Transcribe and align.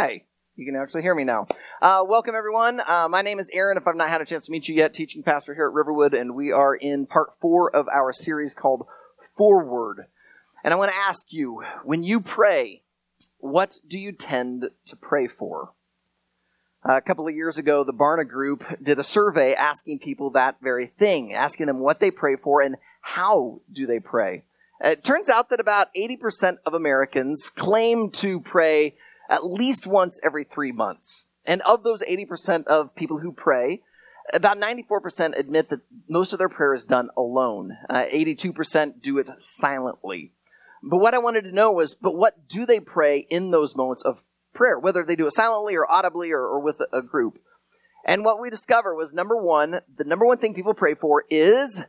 Hi. 0.00 0.22
You 0.56 0.64
can 0.64 0.76
actually 0.76 1.02
hear 1.02 1.14
me 1.14 1.24
now. 1.24 1.46
Uh, 1.82 2.02
welcome, 2.06 2.34
everyone. 2.34 2.80
Uh, 2.80 3.06
my 3.10 3.20
name 3.20 3.38
is 3.38 3.48
Aaron. 3.52 3.76
If 3.76 3.86
I've 3.86 3.96
not 3.96 4.08
had 4.08 4.22
a 4.22 4.24
chance 4.24 4.46
to 4.46 4.50
meet 4.50 4.66
you 4.66 4.74
yet, 4.74 4.94
teaching 4.94 5.22
pastor 5.22 5.54
here 5.54 5.66
at 5.66 5.74
Riverwood, 5.74 6.14
and 6.14 6.34
we 6.34 6.52
are 6.52 6.74
in 6.74 7.04
part 7.04 7.34
four 7.38 7.70
of 7.76 7.86
our 7.86 8.10
series 8.10 8.54
called 8.54 8.86
Forward. 9.36 10.06
And 10.64 10.72
I 10.72 10.78
want 10.78 10.90
to 10.90 10.96
ask 10.96 11.26
you 11.28 11.64
when 11.84 12.02
you 12.02 12.18
pray, 12.22 12.80
what 13.40 13.74
do 13.86 13.98
you 13.98 14.12
tend 14.12 14.70
to 14.86 14.96
pray 14.96 15.28
for? 15.28 15.72
Uh, 16.82 16.96
a 16.96 17.02
couple 17.02 17.28
of 17.28 17.34
years 17.34 17.58
ago, 17.58 17.84
the 17.84 17.92
Barna 17.92 18.26
Group 18.26 18.64
did 18.82 18.98
a 18.98 19.04
survey 19.04 19.52
asking 19.52 19.98
people 19.98 20.30
that 20.30 20.56
very 20.62 20.86
thing, 20.86 21.34
asking 21.34 21.66
them 21.66 21.78
what 21.78 22.00
they 22.00 22.10
pray 22.10 22.36
for 22.36 22.62
and 22.62 22.76
how 23.02 23.60
do 23.70 23.86
they 23.86 24.00
pray. 24.00 24.44
It 24.82 25.04
turns 25.04 25.28
out 25.28 25.50
that 25.50 25.60
about 25.60 25.88
80% 25.94 26.56
of 26.64 26.72
Americans 26.72 27.50
claim 27.54 28.10
to 28.12 28.40
pray 28.40 28.94
at 29.30 29.46
least 29.46 29.86
once 29.86 30.20
every 30.22 30.44
three 30.44 30.72
months. 30.72 31.26
And 31.46 31.62
of 31.62 31.82
those 31.82 32.00
80% 32.02 32.66
of 32.66 32.94
people 32.94 33.18
who 33.18 33.32
pray, 33.32 33.80
about 34.34 34.58
94% 34.58 35.38
admit 35.38 35.70
that 35.70 35.80
most 36.08 36.32
of 36.32 36.38
their 36.38 36.48
prayer 36.48 36.74
is 36.74 36.84
done 36.84 37.08
alone. 37.16 37.78
Uh, 37.88 38.04
82% 38.12 39.00
do 39.00 39.18
it 39.18 39.30
silently. 39.38 40.32
But 40.82 40.98
what 40.98 41.14
I 41.14 41.18
wanted 41.18 41.42
to 41.42 41.54
know 41.54 41.72
was, 41.72 41.94
but 41.94 42.14
what 42.14 42.48
do 42.48 42.66
they 42.66 42.80
pray 42.80 43.26
in 43.30 43.50
those 43.50 43.76
moments 43.76 44.02
of 44.02 44.22
prayer, 44.52 44.78
whether 44.78 45.04
they 45.04 45.16
do 45.16 45.26
it 45.26 45.34
silently 45.34 45.74
or 45.76 45.90
audibly 45.90 46.32
or, 46.32 46.40
or 46.40 46.60
with 46.60 46.80
a, 46.80 46.98
a 46.98 47.02
group? 47.02 47.38
And 48.04 48.24
what 48.24 48.40
we 48.40 48.50
discovered 48.50 48.96
was 48.96 49.12
number 49.12 49.36
one, 49.36 49.80
the 49.96 50.04
number 50.04 50.26
one 50.26 50.38
thing 50.38 50.54
people 50.54 50.74
pray 50.74 50.94
for 50.94 51.24
is 51.30 51.80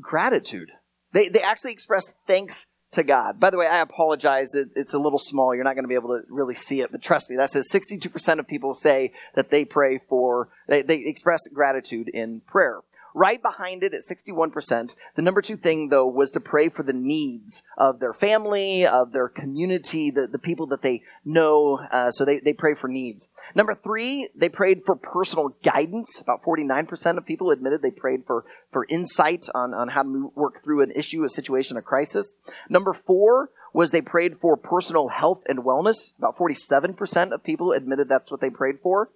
gratitude. 0.00 0.70
They, 1.12 1.28
they 1.28 1.42
actually 1.42 1.72
express 1.72 2.12
thanks 2.26 2.66
to 2.94 3.04
God. 3.04 3.38
By 3.38 3.50
the 3.50 3.56
way, 3.56 3.66
I 3.66 3.80
apologize. 3.80 4.54
It, 4.54 4.70
it's 4.74 4.94
a 4.94 4.98
little 4.98 5.18
small. 5.18 5.54
You're 5.54 5.64
not 5.64 5.74
going 5.74 5.84
to 5.84 5.88
be 5.88 5.94
able 5.94 6.10
to 6.10 6.22
really 6.28 6.54
see 6.54 6.80
it, 6.80 6.90
but 6.90 7.02
trust 7.02 7.30
me, 7.30 7.36
that 7.36 7.52
says 7.52 7.68
62% 7.70 8.38
of 8.38 8.46
people 8.46 8.74
say 8.74 9.12
that 9.34 9.50
they 9.50 9.64
pray 9.64 10.00
for, 10.08 10.48
they, 10.68 10.82
they 10.82 10.96
express 10.98 11.46
gratitude 11.52 12.08
in 12.08 12.40
prayer. 12.40 12.80
Right 13.16 13.40
behind 13.40 13.84
it 13.84 13.94
at 13.94 14.02
61%, 14.04 14.96
the 15.14 15.22
number 15.22 15.40
two 15.40 15.56
thing, 15.56 15.88
though, 15.88 16.08
was 16.08 16.32
to 16.32 16.40
pray 16.40 16.68
for 16.68 16.82
the 16.82 16.92
needs 16.92 17.62
of 17.78 18.00
their 18.00 18.12
family, 18.12 18.84
of 18.88 19.12
their 19.12 19.28
community, 19.28 20.10
the, 20.10 20.26
the 20.26 20.38
people 20.38 20.66
that 20.66 20.82
they 20.82 21.02
know. 21.24 21.78
Uh, 21.92 22.10
so 22.10 22.24
they, 22.24 22.40
they 22.40 22.52
pray 22.52 22.74
for 22.74 22.88
needs. 22.88 23.28
Number 23.54 23.78
three, 23.80 24.28
they 24.34 24.48
prayed 24.48 24.82
for 24.84 24.96
personal 24.96 25.50
guidance. 25.64 26.20
About 26.20 26.42
49% 26.42 27.16
of 27.16 27.24
people 27.24 27.52
admitted 27.52 27.82
they 27.82 27.92
prayed 27.92 28.24
for, 28.26 28.46
for 28.72 28.84
insight 28.90 29.46
on, 29.54 29.72
on 29.74 29.86
how 29.86 30.02
to 30.02 30.32
work 30.34 30.64
through 30.64 30.82
an 30.82 30.90
issue, 30.90 31.22
a 31.22 31.28
situation, 31.28 31.76
a 31.76 31.82
crisis. 31.82 32.34
Number 32.68 32.92
four 32.92 33.50
was 33.72 33.92
they 33.92 34.02
prayed 34.02 34.40
for 34.40 34.56
personal 34.56 35.06
health 35.06 35.42
and 35.46 35.60
wellness. 35.60 36.12
About 36.18 36.36
47% 36.36 37.30
of 37.30 37.44
people 37.44 37.70
admitted 37.70 38.08
that's 38.08 38.32
what 38.32 38.40
they 38.40 38.50
prayed 38.50 38.80
for. 38.82 39.10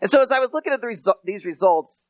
And 0.00 0.10
so 0.10 0.22
as 0.22 0.30
I 0.30 0.38
was 0.38 0.50
looking 0.54 0.72
at 0.72 0.80
the 0.80 0.86
resu- 0.86 1.14
these 1.22 1.44
results, 1.44 2.06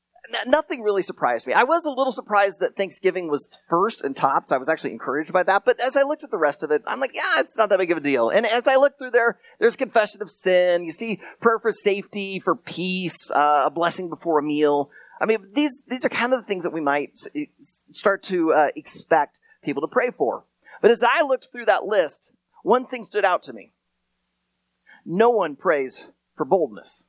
nothing 0.46 0.82
really 0.82 1.02
surprised 1.02 1.46
me. 1.46 1.52
I 1.52 1.64
was 1.64 1.84
a 1.84 1.90
little 1.90 2.12
surprised 2.12 2.60
that 2.60 2.76
Thanksgiving 2.76 3.28
was 3.28 3.48
first 3.68 4.02
and 4.02 4.16
tops. 4.16 4.52
I 4.52 4.56
was 4.56 4.68
actually 4.68 4.92
encouraged 4.92 5.32
by 5.32 5.42
that. 5.42 5.64
But 5.64 5.80
as 5.80 5.96
I 5.96 6.02
looked 6.02 6.24
at 6.24 6.30
the 6.30 6.38
rest 6.38 6.62
of 6.62 6.70
it, 6.70 6.82
I'm 6.86 7.00
like, 7.00 7.14
yeah, 7.14 7.40
it's 7.40 7.56
not 7.56 7.68
that 7.68 7.78
big 7.78 7.90
of 7.90 7.98
a 7.98 8.00
deal. 8.00 8.30
And 8.30 8.46
as 8.46 8.66
I 8.66 8.76
look 8.76 8.98
through 8.98 9.10
there, 9.12 9.38
there's 9.58 9.76
confession 9.76 10.22
of 10.22 10.30
sin. 10.30 10.84
You 10.84 10.92
see 10.92 11.20
prayer 11.40 11.58
for 11.58 11.72
safety, 11.72 12.40
for 12.40 12.54
peace, 12.54 13.30
uh, 13.30 13.64
a 13.66 13.70
blessing 13.70 14.08
before 14.08 14.38
a 14.38 14.42
meal. 14.42 14.90
I 15.20 15.26
mean, 15.26 15.48
these, 15.52 15.72
these 15.88 16.04
are 16.04 16.10
kind 16.10 16.32
of 16.32 16.40
the 16.40 16.46
things 16.46 16.64
that 16.64 16.72
we 16.72 16.80
might 16.80 17.18
start 17.92 18.22
to 18.24 18.52
uh, 18.52 18.66
expect 18.76 19.40
people 19.62 19.80
to 19.82 19.88
pray 19.88 20.10
for. 20.16 20.44
But 20.82 20.90
as 20.90 21.02
I 21.02 21.22
looked 21.22 21.48
through 21.50 21.66
that 21.66 21.84
list, 21.84 22.32
one 22.62 22.86
thing 22.86 23.04
stood 23.04 23.24
out 23.24 23.42
to 23.44 23.52
me. 23.52 23.72
No 25.06 25.30
one 25.30 25.56
prays 25.56 26.08
for 26.36 26.44
boldness. 26.44 27.04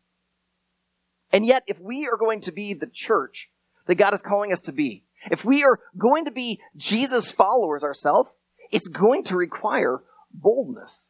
And 1.36 1.46
yet, 1.46 1.64
if 1.68 1.78
we 1.82 2.08
are 2.08 2.16
going 2.16 2.40
to 2.44 2.54
be 2.54 2.74
the 2.74 2.90
church 2.90 3.50
that 3.88 3.96
God 3.96 4.14
is 4.14 4.22
calling 4.22 4.54
us 4.54 4.62
to 4.62 4.72
be, 4.72 5.04
if 5.30 5.44
we 5.44 5.66
are 5.66 5.82
going 5.98 6.24
to 6.24 6.32
be 6.32 6.62
Jesus 6.78 7.30
followers 7.30 7.84
ourselves, 7.84 8.30
it's 8.72 8.88
going 8.88 9.26
to 9.26 9.36
require 9.36 10.00
boldness. 10.32 11.10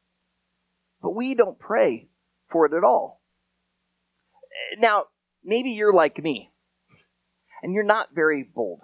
But 1.00 1.14
we 1.14 1.36
don't 1.36 1.60
pray 1.60 2.08
for 2.50 2.66
it 2.66 2.74
at 2.74 2.84
all. 2.84 3.22
Now, 4.80 5.04
maybe 5.44 5.70
you're 5.70 5.94
like 5.94 6.18
me, 6.24 6.50
and 7.62 7.72
you're 7.72 7.84
not 7.84 8.16
very 8.16 8.42
bold. 8.42 8.82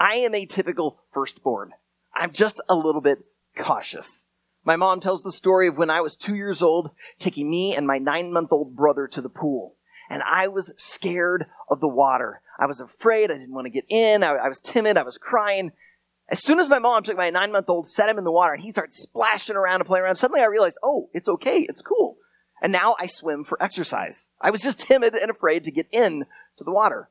I 0.00 0.16
am 0.16 0.34
a 0.34 0.46
typical 0.46 0.98
firstborn. 1.12 1.70
I'm 2.12 2.32
just 2.32 2.60
a 2.68 2.74
little 2.74 3.00
bit 3.00 3.18
cautious. 3.56 4.24
My 4.64 4.74
mom 4.74 4.98
tells 4.98 5.22
the 5.22 5.30
story 5.30 5.68
of 5.68 5.78
when 5.78 5.90
I 5.90 6.00
was 6.00 6.16
two 6.16 6.34
years 6.34 6.60
old, 6.60 6.90
taking 7.20 7.48
me 7.48 7.76
and 7.76 7.86
my 7.86 7.98
nine 7.98 8.32
month 8.32 8.50
old 8.50 8.74
brother 8.74 9.06
to 9.06 9.20
the 9.20 9.28
pool 9.28 9.76
and 10.08 10.22
I 10.22 10.48
was 10.48 10.72
scared 10.76 11.46
of 11.68 11.80
the 11.80 11.88
water. 11.88 12.40
I 12.58 12.66
was 12.66 12.80
afraid. 12.80 13.30
I 13.30 13.38
didn't 13.38 13.54
want 13.54 13.66
to 13.66 13.70
get 13.70 13.84
in. 13.88 14.22
I, 14.22 14.34
I 14.34 14.48
was 14.48 14.60
timid. 14.60 14.96
I 14.96 15.02
was 15.02 15.18
crying. 15.18 15.72
As 16.28 16.42
soon 16.42 16.58
as 16.58 16.68
my 16.68 16.78
mom 16.78 17.02
took 17.02 17.16
my 17.16 17.30
nine 17.30 17.52
month 17.52 17.68
old, 17.68 17.90
set 17.90 18.08
him 18.08 18.18
in 18.18 18.24
the 18.24 18.32
water, 18.32 18.54
and 18.54 18.62
he 18.62 18.70
started 18.70 18.92
splashing 18.92 19.56
around 19.56 19.80
and 19.80 19.86
playing 19.86 20.04
around, 20.04 20.16
suddenly 20.16 20.40
I 20.40 20.46
realized, 20.46 20.78
oh, 20.82 21.10
it's 21.12 21.28
okay. 21.28 21.60
It's 21.68 21.82
cool. 21.82 22.16
And 22.62 22.72
now 22.72 22.96
I 22.98 23.06
swim 23.06 23.44
for 23.44 23.62
exercise. 23.62 24.26
I 24.40 24.50
was 24.50 24.62
just 24.62 24.80
timid 24.88 25.14
and 25.14 25.30
afraid 25.30 25.64
to 25.64 25.70
get 25.70 25.86
in 25.92 26.24
to 26.56 26.64
the 26.64 26.72
water. 26.72 27.10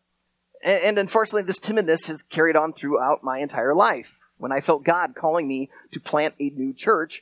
And, 0.64 0.84
and 0.84 0.98
unfortunately, 0.98 1.44
this 1.44 1.60
timidness 1.60 2.08
has 2.08 2.24
carried 2.24 2.56
on 2.56 2.74
throughout 2.74 3.24
my 3.24 3.40
entire 3.40 3.75
life. 3.75 4.18
When 4.38 4.52
I 4.52 4.62
felt 4.62 4.84
God 4.84 5.14
calling 5.16 5.48
me 5.48 5.70
to 5.92 6.00
plant 6.00 6.34
a 6.40 6.50
new 6.50 6.74
church, 6.74 7.22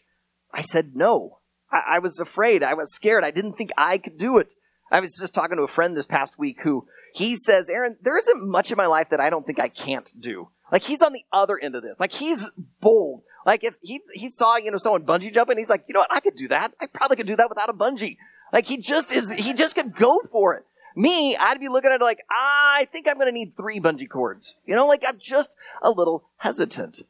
I 0.53 0.61
said 0.61 0.95
no. 0.95 1.39
I, 1.71 1.95
I 1.95 1.99
was 1.99 2.19
afraid. 2.19 2.63
I 2.63 2.73
was 2.73 2.93
scared. 2.93 3.23
I 3.23 3.31
didn't 3.31 3.57
think 3.57 3.71
I 3.77 3.97
could 3.97 4.17
do 4.17 4.37
it. 4.37 4.53
I 4.91 4.99
was 4.99 5.17
just 5.17 5.33
talking 5.33 5.57
to 5.57 5.63
a 5.63 5.67
friend 5.67 5.95
this 5.95 6.05
past 6.05 6.37
week 6.37 6.61
who 6.61 6.85
he 7.13 7.37
says, 7.37 7.67
Aaron, 7.69 7.97
there 8.01 8.17
isn't 8.17 8.51
much 8.51 8.71
in 8.71 8.77
my 8.77 8.87
life 8.87 9.07
that 9.11 9.19
I 9.19 9.29
don't 9.29 9.45
think 9.45 9.59
I 9.59 9.69
can't 9.69 10.11
do. 10.19 10.49
Like 10.71 10.83
he's 10.83 11.01
on 11.01 11.13
the 11.13 11.23
other 11.31 11.57
end 11.57 11.75
of 11.75 11.83
this. 11.83 11.99
Like 11.99 12.13
he's 12.13 12.49
bold. 12.79 13.23
Like 13.45 13.63
if 13.63 13.73
he 13.81 14.01
he 14.13 14.29
saw, 14.29 14.57
you 14.57 14.71
know, 14.71 14.77
someone 14.77 15.03
bungee 15.03 15.33
jumping, 15.33 15.57
he's 15.57 15.69
like, 15.69 15.85
you 15.87 15.93
know 15.93 16.01
what, 16.01 16.11
I 16.11 16.19
could 16.19 16.35
do 16.35 16.47
that. 16.49 16.73
I 16.79 16.87
probably 16.87 17.17
could 17.17 17.27
do 17.27 17.35
that 17.37 17.49
without 17.49 17.69
a 17.69 17.73
bungee. 17.73 18.17
Like 18.53 18.65
he 18.65 18.77
just 18.77 19.11
is 19.11 19.29
he 19.29 19.53
just 19.53 19.75
could 19.75 19.95
go 19.95 20.21
for 20.31 20.55
it. 20.55 20.65
Me, 20.95 21.37
I'd 21.37 21.59
be 21.59 21.69
looking 21.69 21.89
at 21.89 22.01
it 22.01 22.03
like, 22.03 22.19
I 22.29 22.87
think 22.91 23.07
I'm 23.07 23.17
gonna 23.17 23.31
need 23.31 23.55
three 23.55 23.79
bungee 23.79 24.09
cords. 24.09 24.55
You 24.65 24.75
know, 24.75 24.87
like 24.87 25.03
I'm 25.07 25.19
just 25.19 25.55
a 25.81 25.89
little 25.89 26.25
hesitant. 26.37 27.01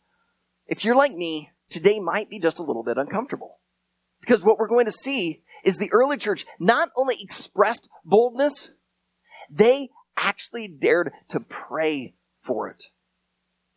If 0.67 0.85
you're 0.85 0.95
like 0.95 1.13
me, 1.13 1.51
today 1.69 1.99
might 1.99 2.29
be 2.29 2.39
just 2.39 2.59
a 2.59 2.63
little 2.63 2.83
bit 2.83 2.97
uncomfortable. 2.97 3.57
Because 4.21 4.43
what 4.43 4.59
we're 4.59 4.67
going 4.67 4.85
to 4.85 4.91
see 4.91 5.41
is 5.63 5.77
the 5.77 5.91
early 5.91 6.17
church 6.17 6.45
not 6.59 6.89
only 6.97 7.17
expressed 7.19 7.89
boldness, 8.05 8.71
they 9.49 9.89
actually 10.17 10.67
dared 10.67 11.11
to 11.29 11.39
pray 11.39 12.13
for 12.43 12.69
it. 12.69 12.83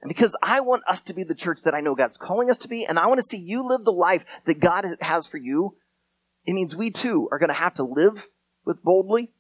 And 0.00 0.09
because 0.09 0.37
I 0.43 0.61
want 0.61 0.83
us 0.87 1.00
to 1.03 1.15
be 1.15 1.25
the 1.25 1.34
church 1.34 1.61
that 1.65 1.75
I 1.75 1.81
know 1.81 1.95
God's 1.95 2.19
calling 2.19 2.50
us 2.50 2.59
to 2.59 2.69
be, 2.69 2.84
and 2.84 2.99
I 2.99 3.06
want 3.06 3.19
to 3.19 3.22
see 3.22 3.39
you 3.39 3.67
live 3.67 3.84
the 3.84 3.91
life 3.91 4.25
that 4.45 4.61
God 4.61 4.84
has 5.00 5.27
for 5.27 5.39
you, 5.39 5.77
it 6.45 6.53
means 6.53 6.77
we 6.77 6.91
too 6.91 7.28
are 7.33 7.39
going 7.39 7.49
to 7.49 7.55
have 7.55 7.75
to 7.75 7.84
live 7.84 8.28
with 8.66 8.83
boldly, 8.83 9.33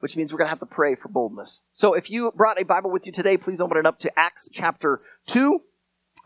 which 0.00 0.16
means 0.16 0.32
we're 0.32 0.38
going 0.38 0.46
to 0.46 0.50
have 0.50 0.60
to 0.60 0.66
pray 0.66 0.96
for 0.96 1.08
boldness. 1.08 1.60
So 1.72 1.94
if 1.94 2.10
you 2.10 2.32
brought 2.34 2.60
a 2.60 2.64
Bible 2.64 2.90
with 2.90 3.06
you 3.06 3.12
today, 3.12 3.36
please 3.36 3.60
open 3.60 3.76
it 3.76 3.86
up 3.86 4.00
to 4.00 4.18
Acts 4.18 4.48
chapter 4.52 5.00
2. 5.26 5.60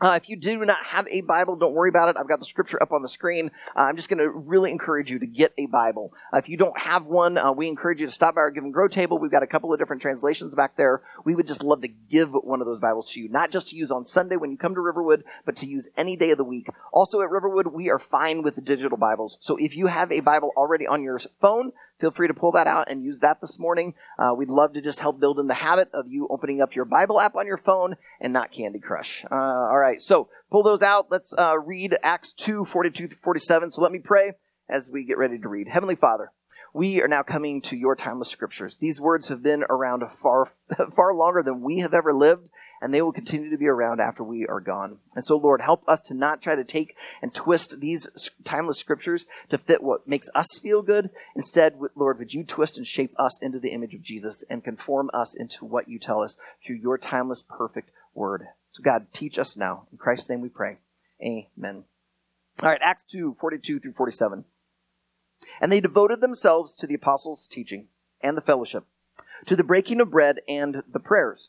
Uh, 0.00 0.18
if 0.20 0.28
you 0.28 0.36
do 0.36 0.64
not 0.64 0.84
have 0.84 1.06
a 1.08 1.20
Bible, 1.20 1.54
don't 1.56 1.72
worry 1.72 1.88
about 1.88 2.08
it. 2.08 2.16
I've 2.18 2.28
got 2.28 2.40
the 2.40 2.46
scripture 2.46 2.82
up 2.82 2.92
on 2.92 3.02
the 3.02 3.08
screen. 3.08 3.50
Uh, 3.76 3.80
I'm 3.80 3.96
just 3.96 4.08
going 4.08 4.18
to 4.18 4.28
really 4.28 4.72
encourage 4.72 5.08
you 5.08 5.20
to 5.20 5.26
get 5.26 5.52
a 5.56 5.66
Bible. 5.66 6.12
Uh, 6.32 6.38
if 6.38 6.48
you 6.48 6.56
don't 6.56 6.78
have 6.78 7.06
one, 7.06 7.38
uh, 7.38 7.52
we 7.52 7.68
encourage 7.68 8.00
you 8.00 8.06
to 8.06 8.12
stop 8.12 8.34
by 8.34 8.40
our 8.40 8.50
Give 8.50 8.64
and 8.64 8.74
Grow 8.74 8.88
table. 8.88 9.18
We've 9.18 9.30
got 9.30 9.44
a 9.44 9.46
couple 9.46 9.72
of 9.72 9.78
different 9.78 10.02
translations 10.02 10.52
back 10.54 10.76
there. 10.76 11.02
We 11.24 11.34
would 11.36 11.46
just 11.46 11.62
love 11.62 11.82
to 11.82 11.88
give 11.88 12.30
one 12.32 12.60
of 12.60 12.66
those 12.66 12.80
Bibles 12.80 13.12
to 13.12 13.20
you, 13.20 13.28
not 13.28 13.52
just 13.52 13.68
to 13.68 13.76
use 13.76 13.92
on 13.92 14.04
Sunday 14.04 14.36
when 14.36 14.50
you 14.50 14.58
come 14.58 14.74
to 14.74 14.80
Riverwood, 14.80 15.22
but 15.46 15.56
to 15.56 15.66
use 15.66 15.86
any 15.96 16.16
day 16.16 16.32
of 16.32 16.38
the 16.38 16.44
week. 16.44 16.66
Also 16.92 17.20
at 17.20 17.30
Riverwood, 17.30 17.68
we 17.68 17.88
are 17.88 18.00
fine 18.00 18.42
with 18.42 18.64
digital 18.64 18.98
Bibles. 18.98 19.38
So 19.40 19.56
if 19.56 19.76
you 19.76 19.86
have 19.86 20.10
a 20.10 20.20
Bible 20.20 20.52
already 20.56 20.88
on 20.88 21.04
your 21.04 21.20
phone, 21.40 21.72
feel 22.00 22.10
free 22.10 22.28
to 22.28 22.34
pull 22.34 22.52
that 22.52 22.66
out 22.66 22.90
and 22.90 23.02
use 23.02 23.18
that 23.20 23.40
this 23.40 23.58
morning. 23.58 23.94
Uh, 24.18 24.34
we'd 24.36 24.48
love 24.48 24.72
to 24.74 24.82
just 24.82 25.00
help 25.00 25.20
build 25.20 25.38
in 25.38 25.46
the 25.46 25.54
habit 25.54 25.90
of 25.94 26.06
you 26.08 26.26
opening 26.30 26.60
up 26.60 26.74
your 26.74 26.84
Bible 26.84 27.20
app 27.20 27.36
on 27.36 27.46
your 27.46 27.58
phone 27.58 27.96
and 28.20 28.32
not 28.32 28.52
Candy 28.52 28.80
Crush. 28.80 29.24
Uh, 29.30 29.34
all 29.34 29.78
right, 29.78 30.00
so 30.02 30.28
pull 30.50 30.62
those 30.62 30.82
out. 30.82 31.06
Let's 31.10 31.32
uh, 31.36 31.56
read 31.58 31.96
Acts 32.02 32.32
2 32.32 32.64
42 32.64 33.08
47. 33.22 33.72
So 33.72 33.80
let 33.80 33.92
me 33.92 33.98
pray 33.98 34.32
as 34.68 34.88
we 34.90 35.04
get 35.04 35.18
ready 35.18 35.38
to 35.38 35.48
read. 35.48 35.68
Heavenly 35.68 35.96
Father, 35.96 36.30
we 36.72 37.00
are 37.00 37.08
now 37.08 37.22
coming 37.22 37.62
to 37.62 37.76
your 37.76 37.94
timeless 37.94 38.30
scriptures. 38.30 38.76
These 38.80 39.00
words 39.00 39.28
have 39.28 39.42
been 39.42 39.64
around 39.70 40.02
far, 40.20 40.50
far 40.96 41.14
longer 41.14 41.42
than 41.42 41.62
we 41.62 41.78
have 41.78 41.94
ever 41.94 42.12
lived 42.12 42.48
and 42.84 42.92
they 42.92 43.00
will 43.00 43.12
continue 43.12 43.48
to 43.48 43.56
be 43.56 43.66
around 43.66 43.98
after 43.98 44.22
we 44.22 44.46
are 44.46 44.60
gone. 44.60 44.98
And 45.14 45.24
so, 45.24 45.38
Lord, 45.38 45.62
help 45.62 45.88
us 45.88 46.02
to 46.02 46.12
not 46.12 46.42
try 46.42 46.54
to 46.54 46.64
take 46.64 46.94
and 47.22 47.32
twist 47.32 47.80
these 47.80 48.06
timeless 48.44 48.78
scriptures 48.78 49.24
to 49.48 49.56
fit 49.56 49.82
what 49.82 50.06
makes 50.06 50.26
us 50.34 50.58
feel 50.62 50.82
good. 50.82 51.08
Instead, 51.34 51.78
Lord, 51.96 52.18
would 52.18 52.34
you 52.34 52.44
twist 52.44 52.76
and 52.76 52.86
shape 52.86 53.14
us 53.18 53.38
into 53.40 53.58
the 53.58 53.70
image 53.70 53.94
of 53.94 54.02
Jesus 54.02 54.44
and 54.50 54.62
conform 54.62 55.08
us 55.14 55.34
into 55.34 55.64
what 55.64 55.88
you 55.88 55.98
tell 55.98 56.20
us 56.20 56.36
through 56.62 56.76
your 56.76 56.98
timeless, 56.98 57.42
perfect 57.48 57.88
word. 58.12 58.48
So, 58.72 58.82
God, 58.82 59.06
teach 59.14 59.38
us 59.38 59.56
now. 59.56 59.86
In 59.90 59.96
Christ's 59.96 60.28
name 60.28 60.42
we 60.42 60.50
pray. 60.50 60.76
Amen. 61.22 61.84
All 62.62 62.68
right, 62.68 62.80
Acts 62.84 63.04
2 63.10 63.38
42 63.40 63.80
through 63.80 63.94
47. 63.94 64.44
And 65.58 65.72
they 65.72 65.80
devoted 65.80 66.20
themselves 66.20 66.76
to 66.76 66.86
the 66.86 66.96
apostles' 66.96 67.48
teaching 67.50 67.88
and 68.20 68.36
the 68.36 68.42
fellowship, 68.42 68.84
to 69.46 69.56
the 69.56 69.64
breaking 69.64 70.02
of 70.02 70.10
bread 70.10 70.40
and 70.46 70.82
the 70.92 71.00
prayers. 71.00 71.48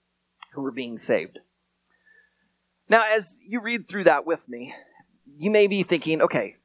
who 0.53 0.61
were 0.61 0.71
being 0.71 0.97
saved. 0.97 1.39
Now, 2.89 3.03
as 3.09 3.37
you 3.47 3.61
read 3.61 3.87
through 3.87 4.05
that 4.05 4.25
with 4.25 4.41
me, 4.47 4.73
you 5.37 5.49
may 5.49 5.67
be 5.67 5.83
thinking, 5.83 6.21
okay, 6.21 6.57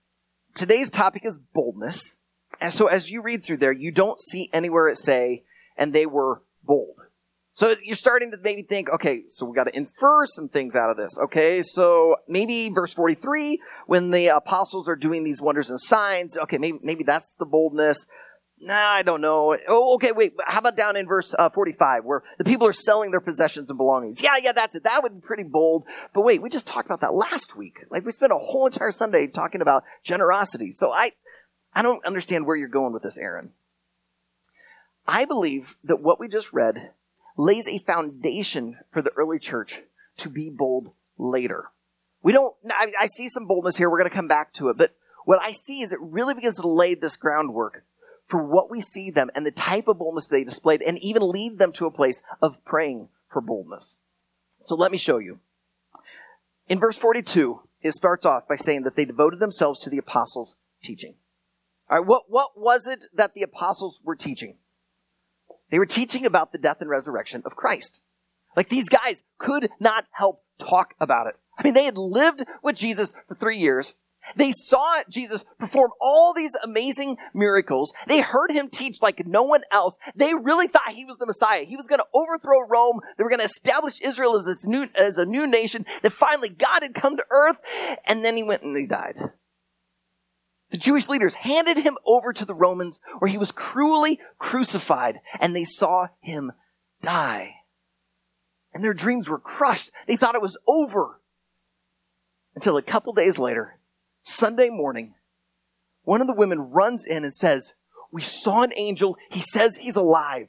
today's 0.54 0.90
topic 0.90 1.22
is 1.24 1.38
boldness. 1.54 2.18
And 2.60 2.72
so 2.72 2.86
as 2.86 3.10
you 3.10 3.22
read 3.22 3.44
through 3.44 3.58
there, 3.58 3.72
you 3.72 3.92
don't 3.92 4.20
see 4.20 4.50
anywhere 4.52 4.88
it 4.88 4.98
say, 4.98 5.44
and 5.76 5.92
they 5.92 6.06
were 6.06 6.42
bold. 6.64 6.96
So 7.52 7.74
you're 7.82 7.96
starting 7.96 8.32
to 8.32 8.36
maybe 8.36 8.62
think, 8.62 8.90
okay, 8.90 9.22
so 9.28 9.46
we 9.46 9.54
got 9.54 9.64
to 9.64 9.74
infer 9.74 10.26
some 10.26 10.48
things 10.48 10.76
out 10.76 10.90
of 10.90 10.98
this. 10.98 11.16
Okay, 11.24 11.62
so 11.62 12.16
maybe 12.28 12.68
verse 12.68 12.92
43, 12.92 13.62
when 13.86 14.10
the 14.10 14.26
apostles 14.26 14.88
are 14.88 14.96
doing 14.96 15.24
these 15.24 15.40
wonders 15.40 15.70
and 15.70 15.80
signs, 15.80 16.36
okay, 16.36 16.58
maybe, 16.58 16.78
maybe 16.82 17.02
that's 17.02 17.34
the 17.38 17.46
boldness. 17.46 18.06
Nah, 18.58 18.74
I 18.74 19.02
don't 19.02 19.20
know. 19.20 19.56
Oh, 19.68 19.94
okay, 19.96 20.12
wait. 20.12 20.32
How 20.46 20.60
about 20.60 20.76
down 20.76 20.96
in 20.96 21.06
verse 21.06 21.34
uh, 21.38 21.50
45, 21.50 22.04
where 22.04 22.22
the 22.38 22.44
people 22.44 22.66
are 22.66 22.72
selling 22.72 23.10
their 23.10 23.20
possessions 23.20 23.68
and 23.68 23.76
belongings? 23.76 24.22
Yeah, 24.22 24.36
yeah, 24.42 24.52
that's 24.52 24.74
it. 24.74 24.84
That 24.84 25.02
would 25.02 25.20
be 25.20 25.26
pretty 25.26 25.42
bold. 25.42 25.84
But 26.14 26.22
wait, 26.22 26.40
we 26.40 26.48
just 26.48 26.66
talked 26.66 26.86
about 26.86 27.02
that 27.02 27.12
last 27.12 27.54
week. 27.54 27.80
Like 27.90 28.06
we 28.06 28.12
spent 28.12 28.32
a 28.32 28.38
whole 28.38 28.66
entire 28.66 28.92
Sunday 28.92 29.26
talking 29.26 29.60
about 29.60 29.84
generosity. 30.04 30.72
So 30.72 30.90
I, 30.90 31.12
I 31.74 31.82
don't 31.82 32.04
understand 32.06 32.46
where 32.46 32.56
you're 32.56 32.68
going 32.68 32.94
with 32.94 33.02
this, 33.02 33.18
Aaron. 33.18 33.50
I 35.06 35.26
believe 35.26 35.76
that 35.84 36.00
what 36.00 36.18
we 36.18 36.26
just 36.26 36.52
read 36.52 36.90
lays 37.36 37.68
a 37.68 37.78
foundation 37.78 38.78
for 38.90 39.02
the 39.02 39.12
early 39.16 39.38
church 39.38 39.82
to 40.16 40.30
be 40.30 40.48
bold 40.48 40.92
later. 41.18 41.66
We 42.22 42.32
don't, 42.32 42.54
I, 42.70 42.90
I 42.98 43.06
see 43.06 43.28
some 43.28 43.46
boldness 43.46 43.76
here. 43.76 43.90
We're 43.90 43.98
going 43.98 44.10
to 44.10 44.16
come 44.16 44.28
back 44.28 44.54
to 44.54 44.70
it. 44.70 44.78
But 44.78 44.94
what 45.26 45.40
I 45.42 45.52
see 45.52 45.82
is 45.82 45.92
it 45.92 46.00
really 46.00 46.34
begins 46.34 46.56
to 46.62 46.68
lay 46.68 46.94
this 46.94 47.16
groundwork 47.16 47.84
for 48.28 48.42
what 48.42 48.70
we 48.70 48.80
see 48.80 49.10
them 49.10 49.30
and 49.34 49.46
the 49.46 49.50
type 49.50 49.88
of 49.88 49.98
boldness 49.98 50.26
they 50.26 50.44
displayed 50.44 50.82
and 50.82 50.98
even 50.98 51.28
lead 51.28 51.58
them 51.58 51.72
to 51.72 51.86
a 51.86 51.90
place 51.90 52.22
of 52.42 52.62
praying 52.64 53.08
for 53.30 53.40
boldness. 53.40 53.98
So 54.66 54.74
let 54.74 54.90
me 54.90 54.98
show 54.98 55.18
you. 55.18 55.38
In 56.68 56.80
verse 56.80 56.98
42, 56.98 57.60
it 57.82 57.92
starts 57.92 58.26
off 58.26 58.48
by 58.48 58.56
saying 58.56 58.82
that 58.82 58.96
they 58.96 59.04
devoted 59.04 59.38
themselves 59.38 59.80
to 59.80 59.90
the 59.90 59.98
apostles' 59.98 60.56
teaching. 60.82 61.14
All 61.88 61.98
right, 61.98 62.06
what, 62.06 62.24
what 62.28 62.58
was 62.58 62.86
it 62.86 63.06
that 63.14 63.34
the 63.34 63.42
apostles 63.42 64.00
were 64.02 64.16
teaching? 64.16 64.56
They 65.70 65.78
were 65.78 65.86
teaching 65.86 66.26
about 66.26 66.52
the 66.52 66.58
death 66.58 66.78
and 66.80 66.90
resurrection 66.90 67.42
of 67.44 67.54
Christ. 67.54 68.00
Like 68.56 68.68
these 68.68 68.88
guys 68.88 69.22
could 69.38 69.70
not 69.78 70.06
help 70.10 70.42
talk 70.58 70.94
about 71.00 71.26
it. 71.28 71.36
I 71.58 71.62
mean, 71.62 71.74
they 71.74 71.84
had 71.84 71.98
lived 71.98 72.42
with 72.62 72.76
Jesus 72.76 73.12
for 73.28 73.34
three 73.34 73.58
years. 73.58 73.96
They 74.34 74.52
saw 74.52 75.02
Jesus 75.08 75.44
perform 75.58 75.90
all 76.00 76.34
these 76.34 76.52
amazing 76.62 77.16
miracles. 77.32 77.92
They 78.06 78.20
heard 78.20 78.50
him 78.50 78.68
teach 78.68 79.00
like 79.00 79.26
no 79.26 79.42
one 79.42 79.62
else. 79.70 79.94
They 80.16 80.32
really 80.34 80.66
thought 80.66 80.92
he 80.94 81.04
was 81.04 81.18
the 81.18 81.26
Messiah. 81.26 81.64
He 81.64 81.76
was 81.76 81.86
going 81.86 82.00
to 82.00 82.06
overthrow 82.12 82.66
Rome. 82.68 83.00
They 83.16 83.24
were 83.24 83.30
going 83.30 83.40
to 83.40 83.44
establish 83.44 84.00
Israel 84.00 84.38
as, 84.38 84.46
its 84.46 84.66
new, 84.66 84.88
as 84.94 85.18
a 85.18 85.24
new 85.24 85.46
nation. 85.46 85.86
That 86.02 86.12
finally 86.12 86.48
God 86.48 86.82
had 86.82 86.94
come 86.94 87.16
to 87.16 87.24
earth. 87.30 87.60
And 88.04 88.24
then 88.24 88.36
he 88.36 88.42
went 88.42 88.62
and 88.62 88.76
he 88.76 88.86
died. 88.86 89.16
The 90.70 90.78
Jewish 90.78 91.08
leaders 91.08 91.34
handed 91.34 91.78
him 91.78 91.96
over 92.04 92.32
to 92.32 92.44
the 92.44 92.54
Romans 92.54 93.00
where 93.18 93.30
he 93.30 93.38
was 93.38 93.52
cruelly 93.52 94.20
crucified 94.38 95.20
and 95.40 95.54
they 95.54 95.64
saw 95.64 96.08
him 96.20 96.52
die. 97.02 97.54
And 98.74 98.82
their 98.82 98.94
dreams 98.94 99.28
were 99.28 99.38
crushed. 99.38 99.90
They 100.06 100.16
thought 100.16 100.34
it 100.34 100.42
was 100.42 100.58
over. 100.66 101.20
Until 102.54 102.76
a 102.76 102.82
couple 102.82 103.12
days 103.12 103.38
later, 103.38 103.78
Sunday 104.26 104.68
morning, 104.68 105.14
one 106.02 106.20
of 106.20 106.26
the 106.26 106.34
women 106.34 106.70
runs 106.70 107.06
in 107.06 107.24
and 107.24 107.34
says, 107.34 107.74
We 108.10 108.22
saw 108.22 108.62
an 108.62 108.72
angel. 108.76 109.16
He 109.30 109.40
says 109.40 109.76
he's 109.76 109.96
alive. 109.96 110.48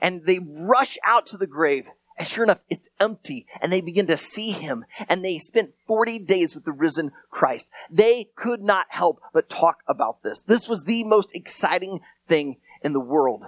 And 0.00 0.26
they 0.26 0.38
rush 0.38 0.98
out 1.06 1.26
to 1.26 1.36
the 1.36 1.46
grave 1.46 1.86
and 2.18 2.26
sure 2.26 2.42
enough, 2.42 2.58
it's 2.68 2.88
empty. 2.98 3.46
And 3.60 3.72
they 3.72 3.80
begin 3.80 4.08
to 4.08 4.16
see 4.16 4.50
him. 4.50 4.84
And 5.08 5.24
they 5.24 5.38
spent 5.38 5.74
40 5.86 6.18
days 6.18 6.54
with 6.54 6.64
the 6.64 6.72
risen 6.72 7.12
Christ. 7.30 7.68
They 7.90 8.28
could 8.34 8.60
not 8.60 8.86
help 8.88 9.22
but 9.32 9.48
talk 9.48 9.78
about 9.86 10.22
this. 10.22 10.40
This 10.46 10.68
was 10.68 10.82
the 10.82 11.04
most 11.04 11.34
exciting 11.34 12.00
thing 12.26 12.56
in 12.82 12.92
the 12.92 13.00
world. 13.00 13.44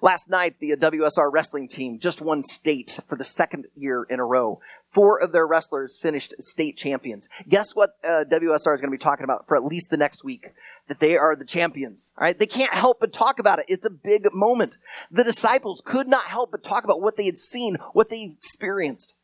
Last 0.00 0.28
night, 0.28 0.56
the 0.58 0.72
WSR 0.72 1.30
wrestling 1.30 1.68
team 1.68 1.98
just 1.98 2.20
won 2.20 2.42
state 2.42 2.98
for 3.08 3.16
the 3.16 3.24
second 3.24 3.66
year 3.76 4.04
in 4.04 4.20
a 4.20 4.24
row. 4.24 4.60
Four 4.94 5.20
of 5.20 5.32
their 5.32 5.46
wrestlers 5.46 5.98
finished 6.00 6.34
state 6.38 6.76
champions. 6.76 7.28
Guess 7.48 7.74
what 7.74 7.90
uh, 8.04 8.24
WSR 8.30 8.74
is 8.74 8.80
going 8.80 8.82
to 8.82 8.90
be 8.90 8.98
talking 8.98 9.24
about 9.24 9.46
for 9.48 9.56
at 9.56 9.64
least 9.64 9.90
the 9.90 9.96
next 9.96 10.22
week? 10.22 10.46
That 10.88 11.00
they 11.00 11.16
are 11.16 11.34
the 11.34 11.44
champions. 11.44 12.10
All 12.16 12.24
right, 12.24 12.38
they 12.38 12.46
can't 12.46 12.72
help 12.72 13.00
but 13.00 13.12
talk 13.12 13.38
about 13.38 13.58
it. 13.58 13.66
It's 13.68 13.84
a 13.84 13.90
big 13.90 14.28
moment. 14.32 14.76
The 15.10 15.24
disciples 15.24 15.82
could 15.84 16.06
not 16.06 16.26
help 16.26 16.52
but 16.52 16.62
talk 16.62 16.84
about 16.84 17.00
what 17.00 17.16
they 17.16 17.26
had 17.26 17.38
seen, 17.38 17.76
what 17.92 18.08
they 18.08 18.22
experienced. 18.36 19.14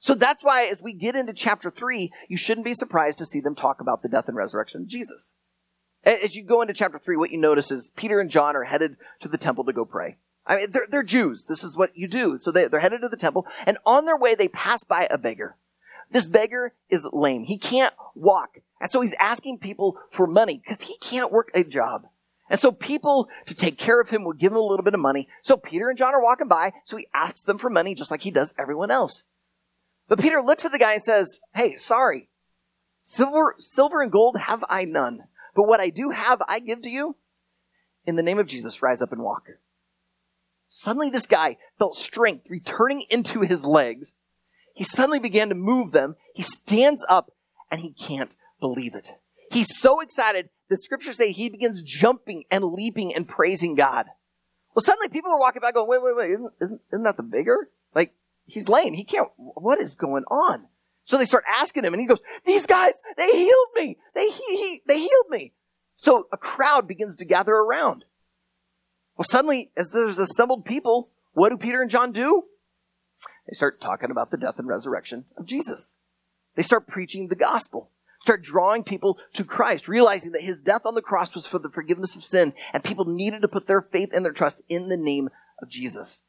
So 0.00 0.14
that's 0.14 0.42
why, 0.42 0.64
as 0.64 0.80
we 0.82 0.92
get 0.94 1.14
into 1.14 1.34
chapter 1.34 1.70
three, 1.70 2.10
you 2.28 2.36
shouldn't 2.36 2.64
be 2.64 2.74
surprised 2.74 3.18
to 3.18 3.26
see 3.26 3.40
them 3.40 3.54
talk 3.54 3.80
about 3.80 4.02
the 4.02 4.08
death 4.08 4.28
and 4.28 4.36
resurrection 4.36 4.82
of 4.82 4.88
Jesus. 4.88 5.32
As 6.02 6.34
you 6.34 6.42
go 6.42 6.62
into 6.62 6.72
chapter 6.72 6.98
3, 6.98 7.16
what 7.16 7.30
you 7.30 7.38
notice 7.38 7.70
is 7.70 7.92
Peter 7.94 8.20
and 8.20 8.30
John 8.30 8.56
are 8.56 8.64
headed 8.64 8.96
to 9.20 9.28
the 9.28 9.36
temple 9.36 9.64
to 9.64 9.72
go 9.72 9.84
pray. 9.84 10.16
I 10.46 10.56
mean, 10.56 10.70
they're, 10.70 10.86
they're 10.90 11.02
Jews. 11.02 11.46
This 11.46 11.62
is 11.62 11.76
what 11.76 11.96
you 11.96 12.08
do. 12.08 12.38
So 12.40 12.50
they, 12.50 12.66
they're 12.66 12.80
headed 12.80 13.02
to 13.02 13.08
the 13.08 13.16
temple, 13.16 13.46
and 13.66 13.78
on 13.84 14.04
their 14.04 14.16
way, 14.16 14.34
they 14.34 14.48
pass 14.48 14.84
by 14.84 15.06
a 15.10 15.18
beggar. 15.18 15.56
This 16.10 16.26
beggar 16.26 16.74
is 16.88 17.06
lame. 17.12 17.44
He 17.44 17.56
can't 17.58 17.94
walk. 18.14 18.58
And 18.80 18.90
so 18.90 19.00
he's 19.00 19.14
asking 19.20 19.58
people 19.58 19.98
for 20.10 20.26
money 20.26 20.60
because 20.64 20.84
he 20.86 20.96
can't 20.98 21.30
work 21.30 21.50
a 21.54 21.62
job. 21.62 22.06
And 22.48 22.58
so 22.58 22.72
people 22.72 23.28
to 23.46 23.54
take 23.54 23.78
care 23.78 24.00
of 24.00 24.08
him 24.08 24.24
will 24.24 24.32
give 24.32 24.50
him 24.50 24.58
a 24.58 24.62
little 24.62 24.84
bit 24.84 24.94
of 24.94 25.00
money. 25.00 25.28
So 25.42 25.56
Peter 25.56 25.88
and 25.88 25.96
John 25.96 26.14
are 26.14 26.22
walking 26.22 26.48
by, 26.48 26.72
so 26.84 26.96
he 26.96 27.06
asks 27.14 27.44
them 27.44 27.58
for 27.58 27.70
money 27.70 27.94
just 27.94 28.10
like 28.10 28.22
he 28.22 28.32
does 28.32 28.52
everyone 28.58 28.90
else. 28.90 29.22
But 30.08 30.18
Peter 30.18 30.42
looks 30.42 30.64
at 30.64 30.72
the 30.72 30.78
guy 30.78 30.94
and 30.94 31.02
says, 31.02 31.38
Hey, 31.54 31.76
sorry. 31.76 32.28
Silver, 33.02 33.54
silver 33.58 34.02
and 34.02 34.10
gold 34.10 34.36
have 34.46 34.64
I 34.68 34.84
none. 34.84 35.20
But 35.54 35.68
what 35.68 35.80
I 35.80 35.90
do 35.90 36.10
have, 36.10 36.42
I 36.48 36.58
give 36.58 36.82
to 36.82 36.90
you. 36.90 37.14
In 38.04 38.16
the 38.16 38.22
name 38.22 38.38
of 38.38 38.48
Jesus, 38.48 38.82
rise 38.82 39.00
up 39.00 39.12
and 39.12 39.22
walk. 39.22 39.46
Suddenly, 40.70 41.10
this 41.10 41.26
guy 41.26 41.58
felt 41.78 41.96
strength 41.96 42.46
returning 42.48 43.02
into 43.10 43.42
his 43.42 43.64
legs. 43.64 44.12
He 44.74 44.84
suddenly 44.84 45.18
began 45.18 45.50
to 45.50 45.54
move 45.54 45.92
them. 45.92 46.16
He 46.34 46.42
stands 46.42 47.04
up 47.08 47.32
and 47.70 47.80
he 47.80 47.92
can't 47.92 48.34
believe 48.60 48.94
it. 48.94 49.12
He's 49.50 49.76
so 49.78 50.00
excited, 50.00 50.48
the 50.68 50.76
scriptures 50.76 51.16
say 51.16 51.32
he 51.32 51.48
begins 51.48 51.82
jumping 51.82 52.44
and 52.50 52.64
leaping 52.64 53.14
and 53.14 53.28
praising 53.28 53.74
God. 53.74 54.06
Well, 54.74 54.82
suddenly 54.82 55.08
people 55.08 55.32
are 55.32 55.40
walking 55.40 55.60
by 55.60 55.72
going, 55.72 55.88
wait, 55.88 56.02
wait, 56.02 56.16
wait, 56.16 56.30
isn't, 56.30 56.52
isn't, 56.62 56.80
isn't 56.92 57.02
that 57.02 57.16
the 57.16 57.24
bigger? 57.24 57.68
Like, 57.92 58.14
he's 58.46 58.68
lame. 58.68 58.94
He 58.94 59.04
can't, 59.04 59.28
what 59.36 59.80
is 59.80 59.96
going 59.96 60.22
on? 60.30 60.66
So 61.04 61.18
they 61.18 61.24
start 61.24 61.44
asking 61.52 61.84
him, 61.84 61.92
and 61.92 62.00
he 62.00 62.06
goes, 62.06 62.20
These 62.46 62.66
guys, 62.66 62.92
they 63.16 63.32
healed 63.32 63.68
me. 63.74 63.98
They, 64.14 64.30
he, 64.30 64.44
he, 64.46 64.80
they 64.86 64.98
healed 64.98 65.28
me. 65.28 65.52
So 65.96 66.28
a 66.32 66.36
crowd 66.36 66.86
begins 66.86 67.16
to 67.16 67.24
gather 67.24 67.52
around. 67.52 68.04
Well, 69.20 69.26
suddenly, 69.28 69.70
as 69.76 69.90
there's 69.90 70.18
assembled 70.18 70.64
people, 70.64 71.10
what 71.34 71.50
do 71.50 71.58
Peter 71.58 71.82
and 71.82 71.90
John 71.90 72.10
do? 72.10 72.44
They 73.46 73.52
start 73.52 73.78
talking 73.78 74.10
about 74.10 74.30
the 74.30 74.38
death 74.38 74.54
and 74.56 74.66
resurrection 74.66 75.26
of 75.36 75.44
Jesus. 75.44 75.98
They 76.54 76.62
start 76.62 76.86
preaching 76.86 77.28
the 77.28 77.34
gospel, 77.34 77.90
start 78.22 78.42
drawing 78.42 78.82
people 78.82 79.18
to 79.34 79.44
Christ, 79.44 79.88
realizing 79.88 80.32
that 80.32 80.40
his 80.40 80.56
death 80.56 80.86
on 80.86 80.94
the 80.94 81.02
cross 81.02 81.34
was 81.34 81.46
for 81.46 81.58
the 81.58 81.68
forgiveness 81.68 82.16
of 82.16 82.24
sin, 82.24 82.54
and 82.72 82.82
people 82.82 83.04
needed 83.04 83.42
to 83.42 83.48
put 83.48 83.66
their 83.66 83.82
faith 83.82 84.08
and 84.14 84.24
their 84.24 84.32
trust 84.32 84.62
in 84.70 84.88
the 84.88 84.96
name 84.96 85.28
of 85.60 85.68
Jesus. 85.68 86.22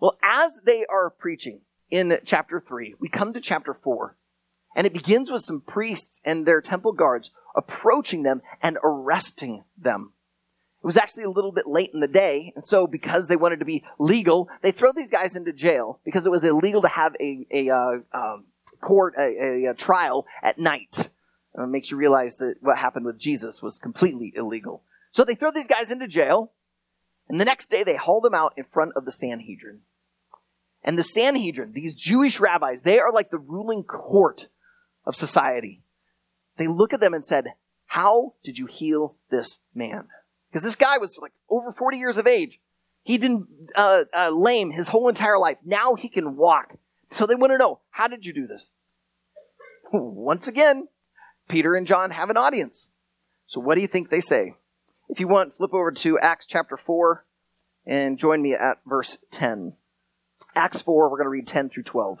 Well, 0.00 0.18
as 0.24 0.50
they 0.64 0.84
are 0.86 1.08
preaching, 1.08 1.60
in 1.88 2.18
chapter 2.24 2.60
3. 2.60 2.96
We 2.98 3.08
come 3.08 3.32
to 3.32 3.40
chapter 3.40 3.74
4, 3.74 4.16
and 4.74 4.88
it 4.88 4.92
begins 4.92 5.30
with 5.30 5.44
some 5.44 5.60
priests 5.60 6.18
and 6.24 6.44
their 6.46 6.60
temple 6.60 6.94
guards 6.94 7.30
approaching 7.54 8.24
them 8.24 8.42
and 8.60 8.76
arresting 8.82 9.62
them. 9.78 10.13
It 10.84 10.86
was 10.86 10.98
actually 10.98 11.22
a 11.22 11.30
little 11.30 11.50
bit 11.50 11.66
late 11.66 11.92
in 11.94 12.00
the 12.00 12.06
day, 12.06 12.52
and 12.54 12.62
so 12.62 12.86
because 12.86 13.26
they 13.26 13.36
wanted 13.36 13.60
to 13.60 13.64
be 13.64 13.82
legal, 13.98 14.50
they 14.60 14.70
throw 14.70 14.92
these 14.92 15.08
guys 15.08 15.34
into 15.34 15.50
jail 15.50 15.98
because 16.04 16.26
it 16.26 16.30
was 16.30 16.44
illegal 16.44 16.82
to 16.82 16.88
have 16.88 17.16
a, 17.18 17.46
a 17.50 17.70
uh, 17.70 17.92
um, 18.12 18.44
court, 18.82 19.14
a, 19.18 19.22
a, 19.22 19.70
a, 19.70 19.74
trial 19.74 20.26
at 20.42 20.58
night. 20.58 21.08
it 21.54 21.68
makes 21.68 21.90
you 21.90 21.96
realize 21.96 22.36
that 22.36 22.56
what 22.60 22.76
happened 22.76 23.06
with 23.06 23.18
Jesus 23.18 23.62
was 23.62 23.78
completely 23.78 24.34
illegal. 24.36 24.82
So 25.10 25.24
they 25.24 25.34
throw 25.34 25.50
these 25.50 25.66
guys 25.66 25.90
into 25.90 26.06
jail, 26.06 26.52
and 27.30 27.40
the 27.40 27.46
next 27.46 27.70
day 27.70 27.82
they 27.82 27.96
haul 27.96 28.20
them 28.20 28.34
out 28.34 28.52
in 28.58 28.64
front 28.70 28.92
of 28.94 29.06
the 29.06 29.12
Sanhedrin. 29.12 29.80
And 30.82 30.98
the 30.98 31.02
Sanhedrin, 31.02 31.72
these 31.72 31.94
Jewish 31.94 32.38
rabbis, 32.40 32.82
they 32.82 32.98
are 32.98 33.10
like 33.10 33.30
the 33.30 33.38
ruling 33.38 33.84
court 33.84 34.48
of 35.06 35.16
society. 35.16 35.80
They 36.58 36.66
look 36.66 36.92
at 36.92 37.00
them 37.00 37.14
and 37.14 37.26
said, 37.26 37.54
How 37.86 38.34
did 38.44 38.58
you 38.58 38.66
heal 38.66 39.16
this 39.30 39.60
man? 39.74 40.08
Because 40.54 40.62
this 40.62 40.76
guy 40.76 40.98
was 40.98 41.18
like 41.20 41.32
over 41.50 41.72
40 41.72 41.98
years 41.98 42.16
of 42.16 42.28
age. 42.28 42.60
He'd 43.02 43.20
been 43.20 43.48
uh, 43.74 44.04
uh, 44.16 44.30
lame 44.30 44.70
his 44.70 44.86
whole 44.86 45.08
entire 45.08 45.36
life. 45.36 45.56
Now 45.64 45.96
he 45.96 46.08
can 46.08 46.36
walk. 46.36 46.76
So 47.10 47.26
they 47.26 47.34
want 47.34 47.52
to 47.52 47.58
know, 47.58 47.80
How 47.90 48.06
did 48.06 48.24
you 48.24 48.32
do 48.32 48.46
this? 48.46 48.70
Once 49.92 50.46
again, 50.46 50.86
Peter 51.48 51.74
and 51.74 51.88
John 51.88 52.12
have 52.12 52.30
an 52.30 52.36
audience. 52.36 52.86
So 53.48 53.58
what 53.58 53.74
do 53.74 53.80
you 53.80 53.88
think 53.88 54.10
they 54.10 54.20
say? 54.20 54.54
If 55.08 55.18
you 55.18 55.26
want, 55.26 55.56
flip 55.56 55.74
over 55.74 55.90
to 55.90 56.20
Acts 56.20 56.46
chapter 56.46 56.76
4 56.76 57.26
and 57.84 58.16
join 58.16 58.40
me 58.40 58.54
at 58.54 58.76
verse 58.86 59.18
10. 59.32 59.72
Acts 60.54 60.82
4, 60.82 61.10
we're 61.10 61.18
going 61.18 61.26
to 61.26 61.30
read 61.30 61.48
10 61.48 61.68
through 61.68 61.82
12. 61.82 62.20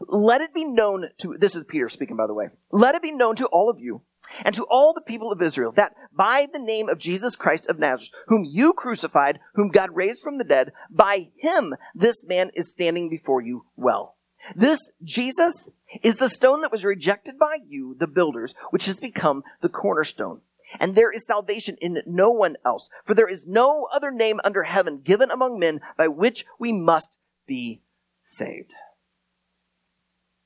Let 0.00 0.40
it 0.40 0.52
be 0.52 0.64
known 0.64 1.10
to, 1.18 1.36
this 1.38 1.54
is 1.54 1.62
Peter 1.62 1.88
speaking, 1.88 2.16
by 2.16 2.26
the 2.26 2.34
way. 2.34 2.48
Let 2.72 2.96
it 2.96 3.02
be 3.02 3.12
known 3.12 3.36
to 3.36 3.46
all 3.46 3.70
of 3.70 3.78
you 3.78 4.02
and 4.44 4.54
to 4.54 4.64
all 4.64 4.92
the 4.92 5.00
people 5.00 5.32
of 5.32 5.42
Israel 5.42 5.72
that 5.72 5.94
by 6.12 6.46
the 6.52 6.58
name 6.58 6.88
of 6.88 6.98
Jesus 6.98 7.36
Christ 7.36 7.66
of 7.66 7.78
Nazareth, 7.78 8.10
whom 8.28 8.44
you 8.44 8.72
crucified, 8.72 9.40
whom 9.54 9.68
God 9.70 9.90
raised 9.94 10.22
from 10.22 10.38
the 10.38 10.44
dead, 10.44 10.72
by 10.90 11.28
him 11.36 11.74
this 11.94 12.24
man 12.24 12.50
is 12.54 12.72
standing 12.72 13.08
before 13.08 13.40
you 13.40 13.64
well. 13.76 14.16
This 14.54 14.80
Jesus 15.02 15.68
is 16.02 16.16
the 16.16 16.28
stone 16.28 16.60
that 16.60 16.72
was 16.72 16.84
rejected 16.84 17.38
by 17.38 17.58
you, 17.66 17.96
the 17.98 18.06
builders, 18.06 18.54
which 18.70 18.86
has 18.86 18.96
become 18.96 19.42
the 19.62 19.68
cornerstone. 19.68 20.40
And 20.78 20.94
there 20.94 21.10
is 21.10 21.24
salvation 21.26 21.76
in 21.80 22.02
no 22.06 22.30
one 22.30 22.56
else, 22.64 22.88
for 23.06 23.14
there 23.14 23.28
is 23.28 23.46
no 23.46 23.88
other 23.92 24.10
name 24.10 24.40
under 24.44 24.64
heaven 24.64 25.00
given 25.02 25.30
among 25.30 25.58
men 25.58 25.80
by 25.96 26.08
which 26.08 26.44
we 26.58 26.72
must 26.72 27.16
be 27.46 27.82
saved. 28.24 28.72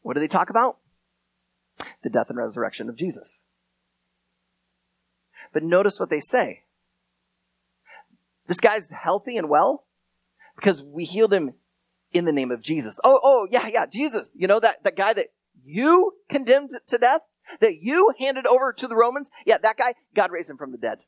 What 0.03 0.15
do 0.15 0.21
they 0.21 0.29
talk 0.29 0.51
about? 0.51 0.79
The 2.03 2.11
death 2.11 2.27
and 2.29 2.39
resurrection 2.39 2.89
of 2.89 2.97
Jesus. 2.97 3.43
But 5.53 5.63
notice 5.63 5.99
what 5.99 6.11
they 6.11 6.21
say. 6.21 6.63
This 8.47 8.61
guy's 8.61 8.91
healthy 8.91 9.37
and 9.37 9.49
well 9.49 9.85
because 10.57 10.83
we 10.83 11.05
healed 11.05 11.33
him 11.33 11.55
in 12.13 12.25
the 12.25 12.33
name 12.33 12.51
of 12.51 12.63
Jesus. 12.63 12.99
Oh, 13.05 13.21
oh, 13.23 13.47
yeah, 13.51 13.69
yeah, 13.69 13.87
Jesus. 13.87 14.29
You 14.35 14.49
know 14.49 14.61
that, 14.61 14.83
that 14.85 14.97
guy 14.97 15.13
that 15.13 15.29
you 15.65 16.15
condemned 16.29 16.71
to 16.87 16.99
death, 16.99 17.21
that 17.61 17.77
you 17.81 18.13
handed 18.19 18.47
over 18.47 18.73
to 18.73 18.89
the 18.89 18.97
Romans? 18.97 19.31
Yeah, 19.47 19.59
that 19.59 19.77
guy, 19.77 19.95
God 20.15 20.31
raised 20.33 20.51
him 20.51 20.57
from 20.57 20.73
the 20.73 20.79
dead. 20.79 20.99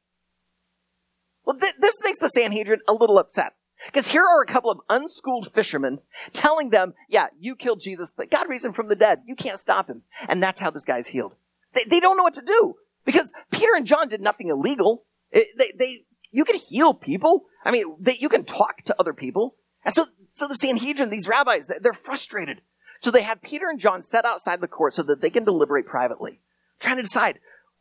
Well, 1.44 1.56
th- 1.58 1.74
this 1.80 1.96
makes 2.04 2.18
the 2.18 2.28
Sanhedrin 2.28 2.80
a 2.86 2.92
little 2.92 3.18
upset. 3.18 3.54
Because 3.86 4.06
here 4.08 4.22
are 4.22 4.42
a 4.42 4.46
couple 4.46 4.70
of 4.70 4.78
unschooled 4.88 5.52
fishermen 5.54 5.98
telling 6.32 6.70
them, 6.70 6.94
yeah, 7.08 7.26
you 7.40 7.56
killed 7.56 7.80
Jesus, 7.80 8.12
but 8.16 8.30
God 8.30 8.48
raised 8.48 8.64
him 8.64 8.72
from 8.72 8.88
the 8.88 8.94
dead. 8.94 9.22
You 9.26 9.34
can't 9.34 9.58
stop 9.58 9.88
him. 9.88 10.02
And 10.28 10.40
that's 10.40 10.60
how 10.60 10.70
this 10.70 10.84
guy's 10.84 11.08
healed. 11.08 11.34
They, 11.72 11.84
they 11.84 11.98
don't 11.98 12.16
know 12.16 12.22
what 12.22 12.34
to 12.34 12.44
do. 12.46 12.76
Because 13.04 13.32
Peter 13.50 13.72
and 13.74 13.86
John 13.86 14.08
did 14.08 14.20
nothing 14.20 14.48
illegal. 14.48 15.04
It, 15.30 15.48
they, 15.56 15.72
they, 15.76 16.04
you 16.30 16.44
can 16.44 16.56
heal 16.56 16.94
people. 16.94 17.44
I 17.64 17.70
mean, 17.70 17.96
they, 17.98 18.16
you 18.18 18.28
can 18.28 18.44
talk 18.44 18.82
to 18.84 18.96
other 18.98 19.12
people. 19.12 19.56
And 19.84 19.94
so, 19.94 20.06
so 20.32 20.48
the 20.48 20.56
Sanhedrin, 20.56 21.10
these 21.10 21.28
rabbis, 21.28 21.66
they're 21.80 21.92
frustrated. 21.92 22.60
So 23.00 23.10
they 23.10 23.22
have 23.22 23.42
Peter 23.42 23.68
and 23.68 23.80
John 23.80 24.02
set 24.02 24.24
outside 24.24 24.60
the 24.60 24.68
court 24.68 24.94
so 24.94 25.02
that 25.02 25.20
they 25.20 25.30
can 25.30 25.44
deliberate 25.44 25.86
privately, 25.86 26.40
trying 26.78 26.96
to 26.96 27.02
decide 27.02 27.38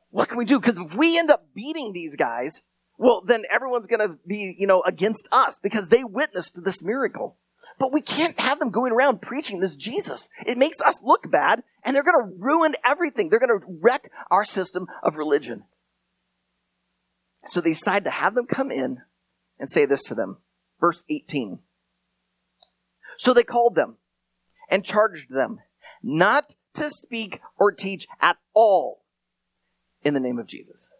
what 0.09 0.27
can 0.27 0.37
we 0.37 0.45
do? 0.45 0.59
Because 0.59 0.77
if 0.77 0.93
we 0.93 1.17
end 1.17 1.31
up 1.31 1.47
beating 1.55 1.93
these 1.93 2.15
guys, 2.15 2.61
well, 2.97 3.23
then 3.25 3.43
everyone's 3.51 3.87
going 3.87 4.07
to 4.07 4.17
be, 4.27 4.55
you 4.59 4.67
know, 4.67 4.83
against 4.85 5.27
us 5.31 5.57
because 5.61 5.87
they 5.87 6.03
witnessed 6.03 6.59
this 6.63 6.83
miracle. 6.83 7.37
But 7.81 7.91
we 7.91 8.01
can't 8.01 8.39
have 8.39 8.59
them 8.59 8.69
going 8.69 8.91
around 8.91 9.23
preaching 9.23 9.59
this 9.59 9.75
Jesus. 9.75 10.29
It 10.45 10.55
makes 10.55 10.79
us 10.81 11.01
look 11.01 11.31
bad, 11.31 11.63
and 11.83 11.95
they're 11.95 12.03
going 12.03 12.23
to 12.23 12.35
ruin 12.37 12.75
everything. 12.85 13.29
They're 13.29 13.39
going 13.39 13.59
to 13.59 13.65
wreck 13.81 14.11
our 14.29 14.45
system 14.45 14.85
of 15.01 15.15
religion. 15.15 15.63
So 17.47 17.59
they 17.59 17.71
decide 17.73 18.03
to 18.03 18.11
have 18.11 18.35
them 18.35 18.45
come 18.45 18.69
in 18.69 19.01
and 19.59 19.71
say 19.71 19.87
this 19.87 20.03
to 20.03 20.13
them. 20.13 20.37
Verse 20.79 21.03
18. 21.09 21.57
So 23.17 23.33
they 23.33 23.41
called 23.41 23.73
them 23.73 23.95
and 24.69 24.85
charged 24.85 25.31
them 25.31 25.57
not 26.03 26.55
to 26.75 26.87
speak 26.87 27.41
or 27.57 27.71
teach 27.71 28.05
at 28.21 28.37
all 28.53 29.01
in 30.03 30.13
the 30.13 30.19
name 30.19 30.37
of 30.37 30.45
Jesus. 30.45 30.91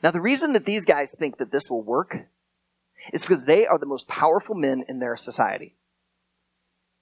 Now, 0.00 0.12
the 0.12 0.20
reason 0.20 0.52
that 0.52 0.64
these 0.64 0.84
guys 0.84 1.12
think 1.18 1.38
that 1.38 1.50
this 1.50 1.68
will 1.68 1.82
work 1.82 2.18
is 3.12 3.22
because 3.22 3.44
they 3.44 3.66
are 3.66 3.78
the 3.78 3.86
most 3.86 4.08
powerful 4.08 4.54
men 4.54 4.84
in 4.88 4.98
their 4.98 5.16
society. 5.16 5.76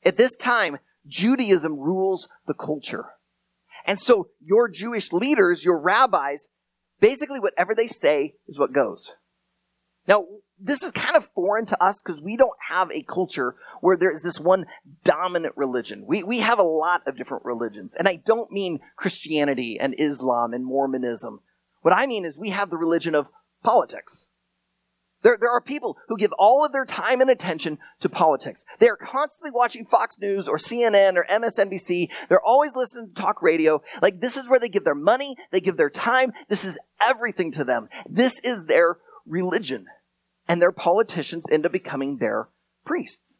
At 0.04 0.16
this 0.16 0.36
time, 0.36 0.78
Judaism 1.06 1.78
rules 1.78 2.28
the 2.46 2.54
culture. 2.54 3.06
And 3.86 3.98
so 3.98 4.28
your 4.40 4.68
Jewish 4.68 5.12
leaders, 5.12 5.64
your 5.64 5.78
rabbis, 5.78 6.48
basically 7.00 7.40
whatever 7.40 7.74
they 7.74 7.86
say 7.86 8.34
is 8.46 8.58
what 8.58 8.72
goes. 8.72 9.12
Now, 10.06 10.24
this 10.58 10.82
is 10.82 10.90
kind 10.92 11.16
of 11.16 11.28
foreign 11.34 11.66
to 11.66 11.84
us 11.84 12.00
because 12.02 12.20
we 12.20 12.36
don't 12.36 12.56
have 12.68 12.90
a 12.90 13.02
culture 13.02 13.54
where 13.80 13.96
there's 13.96 14.22
this 14.22 14.40
one 14.40 14.66
dominant 15.04 15.54
religion. 15.56 16.04
We, 16.06 16.22
we 16.22 16.38
have 16.38 16.58
a 16.58 16.64
lot 16.64 17.02
of 17.06 17.16
different 17.16 17.44
religions. 17.44 17.92
And 17.96 18.08
I 18.08 18.16
don't 18.16 18.50
mean 18.50 18.80
Christianity 18.96 19.78
and 19.78 19.94
Islam 19.98 20.54
and 20.54 20.64
Mormonism. 20.64 21.40
What 21.82 21.94
I 21.94 22.06
mean 22.06 22.24
is 22.24 22.36
we 22.36 22.50
have 22.50 22.70
the 22.70 22.78
religion 22.78 23.14
of 23.14 23.26
politics. 23.62 24.27
There, 25.22 25.36
there 25.38 25.50
are 25.50 25.60
people 25.60 25.96
who 26.08 26.16
give 26.16 26.32
all 26.38 26.64
of 26.64 26.72
their 26.72 26.84
time 26.84 27.20
and 27.20 27.28
attention 27.28 27.78
to 28.00 28.08
politics. 28.08 28.64
They 28.78 28.88
are 28.88 28.96
constantly 28.96 29.50
watching 29.50 29.84
Fox 29.84 30.18
News 30.20 30.46
or 30.46 30.58
CNN 30.58 31.16
or 31.16 31.26
MSNBC. 31.28 32.08
They're 32.28 32.40
always 32.40 32.74
listening 32.76 33.08
to 33.08 33.20
talk 33.20 33.42
radio. 33.42 33.82
Like, 34.00 34.20
this 34.20 34.36
is 34.36 34.48
where 34.48 34.60
they 34.60 34.68
give 34.68 34.84
their 34.84 34.94
money, 34.94 35.36
they 35.50 35.60
give 35.60 35.76
their 35.76 35.90
time. 35.90 36.32
This 36.48 36.64
is 36.64 36.78
everything 37.00 37.50
to 37.52 37.64
them. 37.64 37.88
This 38.08 38.34
is 38.44 38.64
their 38.64 38.98
religion. 39.26 39.86
And 40.46 40.62
their 40.62 40.72
politicians 40.72 41.44
end 41.50 41.66
up 41.66 41.72
becoming 41.72 42.18
their 42.18 42.48
priests. 42.84 43.34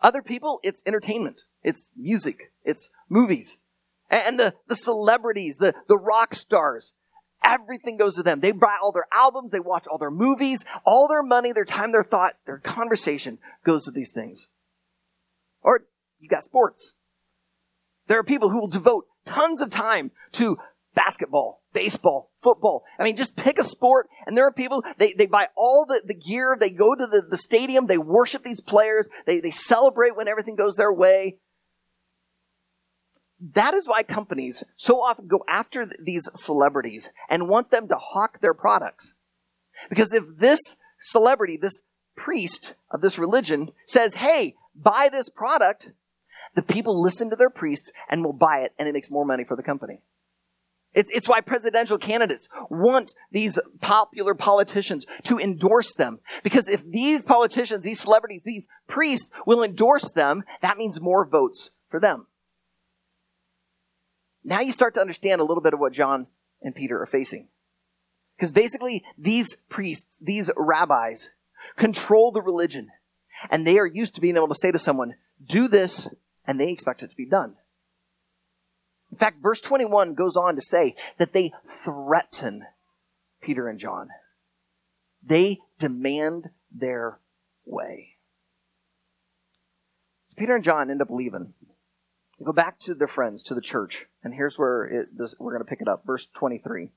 Other 0.00 0.22
people, 0.22 0.60
it's 0.62 0.82
entertainment, 0.84 1.42
it's 1.62 1.90
music, 1.96 2.52
it's 2.64 2.90
movies. 3.08 3.56
And 4.10 4.38
the, 4.38 4.54
the 4.68 4.76
celebrities, 4.76 5.56
the, 5.56 5.74
the 5.88 5.96
rock 5.96 6.34
stars, 6.34 6.92
Everything 7.44 7.96
goes 7.96 8.16
to 8.16 8.22
them. 8.22 8.40
They 8.40 8.52
buy 8.52 8.76
all 8.82 8.92
their 8.92 9.08
albums, 9.12 9.50
they 9.52 9.60
watch 9.60 9.86
all 9.86 9.98
their 9.98 10.10
movies, 10.10 10.64
all 10.84 11.08
their 11.08 11.22
money, 11.22 11.52
their 11.52 11.64
time, 11.64 11.92
their 11.92 12.04
thought, 12.04 12.34
their 12.46 12.58
conversation 12.58 13.38
goes 13.64 13.84
to 13.84 13.90
these 13.90 14.12
things. 14.12 14.48
Or 15.62 15.84
you 16.18 16.28
got 16.28 16.42
sports. 16.42 16.94
There 18.08 18.18
are 18.18 18.24
people 18.24 18.50
who 18.50 18.60
will 18.60 18.68
devote 18.68 19.06
tons 19.24 19.62
of 19.62 19.70
time 19.70 20.10
to 20.32 20.56
basketball, 20.94 21.62
baseball, 21.72 22.30
football. 22.42 22.84
I 22.98 23.04
mean, 23.04 23.16
just 23.16 23.36
pick 23.36 23.58
a 23.58 23.64
sport, 23.64 24.08
and 24.26 24.36
there 24.36 24.46
are 24.46 24.52
people, 24.52 24.82
they, 24.98 25.12
they 25.12 25.26
buy 25.26 25.48
all 25.56 25.86
the, 25.88 26.02
the 26.04 26.14
gear, 26.14 26.56
they 26.58 26.70
go 26.70 26.94
to 26.94 27.06
the, 27.06 27.22
the 27.22 27.36
stadium, 27.36 27.86
they 27.86 27.98
worship 27.98 28.42
these 28.42 28.60
players, 28.60 29.08
they, 29.26 29.40
they 29.40 29.50
celebrate 29.50 30.16
when 30.16 30.28
everything 30.28 30.56
goes 30.56 30.76
their 30.76 30.92
way. 30.92 31.36
That 33.54 33.74
is 33.74 33.88
why 33.88 34.04
companies 34.04 34.62
so 34.76 35.02
often 35.02 35.26
go 35.26 35.44
after 35.48 35.88
these 36.00 36.22
celebrities 36.34 37.10
and 37.28 37.48
want 37.48 37.72
them 37.72 37.88
to 37.88 37.96
hawk 37.96 38.40
their 38.40 38.54
products. 38.54 39.14
Because 39.88 40.12
if 40.12 40.22
this 40.38 40.60
celebrity, 41.00 41.56
this 41.56 41.82
priest 42.16 42.76
of 42.90 43.00
this 43.00 43.18
religion 43.18 43.72
says, 43.88 44.14
hey, 44.14 44.54
buy 44.76 45.08
this 45.10 45.28
product, 45.28 45.90
the 46.54 46.62
people 46.62 47.02
listen 47.02 47.30
to 47.30 47.36
their 47.36 47.50
priests 47.50 47.90
and 48.08 48.24
will 48.24 48.32
buy 48.32 48.60
it, 48.60 48.72
and 48.78 48.86
it 48.86 48.92
makes 48.92 49.10
more 49.10 49.24
money 49.24 49.42
for 49.42 49.56
the 49.56 49.62
company. 49.62 50.02
It's 50.94 51.26
why 51.26 51.40
presidential 51.40 51.96
candidates 51.96 52.48
want 52.68 53.14
these 53.30 53.58
popular 53.80 54.34
politicians 54.34 55.06
to 55.24 55.38
endorse 55.38 55.94
them. 55.94 56.20
Because 56.42 56.68
if 56.68 56.84
these 56.86 57.22
politicians, 57.22 57.82
these 57.82 58.00
celebrities, 58.00 58.42
these 58.44 58.66
priests 58.86 59.30
will 59.46 59.62
endorse 59.62 60.10
them, 60.10 60.44
that 60.60 60.76
means 60.76 61.00
more 61.00 61.26
votes 61.26 61.70
for 61.88 61.98
them. 61.98 62.26
Now 64.44 64.60
you 64.60 64.72
start 64.72 64.94
to 64.94 65.00
understand 65.00 65.40
a 65.40 65.44
little 65.44 65.62
bit 65.62 65.74
of 65.74 65.80
what 65.80 65.92
John 65.92 66.26
and 66.62 66.74
Peter 66.74 67.00
are 67.00 67.06
facing. 67.06 67.48
Because 68.36 68.50
basically, 68.50 69.04
these 69.16 69.56
priests, 69.68 70.16
these 70.20 70.50
rabbis, 70.56 71.30
control 71.76 72.32
the 72.32 72.42
religion. 72.42 72.88
And 73.50 73.66
they 73.66 73.78
are 73.78 73.86
used 73.86 74.14
to 74.16 74.20
being 74.20 74.36
able 74.36 74.48
to 74.48 74.54
say 74.54 74.70
to 74.70 74.78
someone, 74.78 75.14
do 75.44 75.68
this, 75.68 76.08
and 76.46 76.58
they 76.58 76.70
expect 76.70 77.02
it 77.02 77.10
to 77.10 77.16
be 77.16 77.26
done. 77.26 77.54
In 79.10 79.18
fact, 79.18 79.42
verse 79.42 79.60
21 79.60 80.14
goes 80.14 80.36
on 80.36 80.56
to 80.56 80.62
say 80.62 80.96
that 81.18 81.32
they 81.32 81.52
threaten 81.84 82.64
Peter 83.42 83.68
and 83.68 83.78
John. 83.78 84.08
They 85.22 85.60
demand 85.78 86.50
their 86.70 87.18
way. 87.64 88.16
Peter 90.36 90.56
and 90.56 90.64
John 90.64 90.90
end 90.90 91.02
up 91.02 91.10
leaving. 91.10 91.52
They 92.42 92.46
go 92.46 92.52
back 92.52 92.80
to 92.80 92.94
their 92.94 93.06
friends, 93.06 93.40
to 93.44 93.54
the 93.54 93.60
church, 93.60 94.06
and 94.24 94.34
here's 94.34 94.58
where 94.58 94.82
it, 94.82 95.16
this, 95.16 95.32
we're 95.38 95.52
going 95.52 95.64
to 95.64 95.70
pick 95.70 95.80
it 95.80 95.86
up. 95.86 96.04
Verse 96.04 96.26
23. 96.34 96.88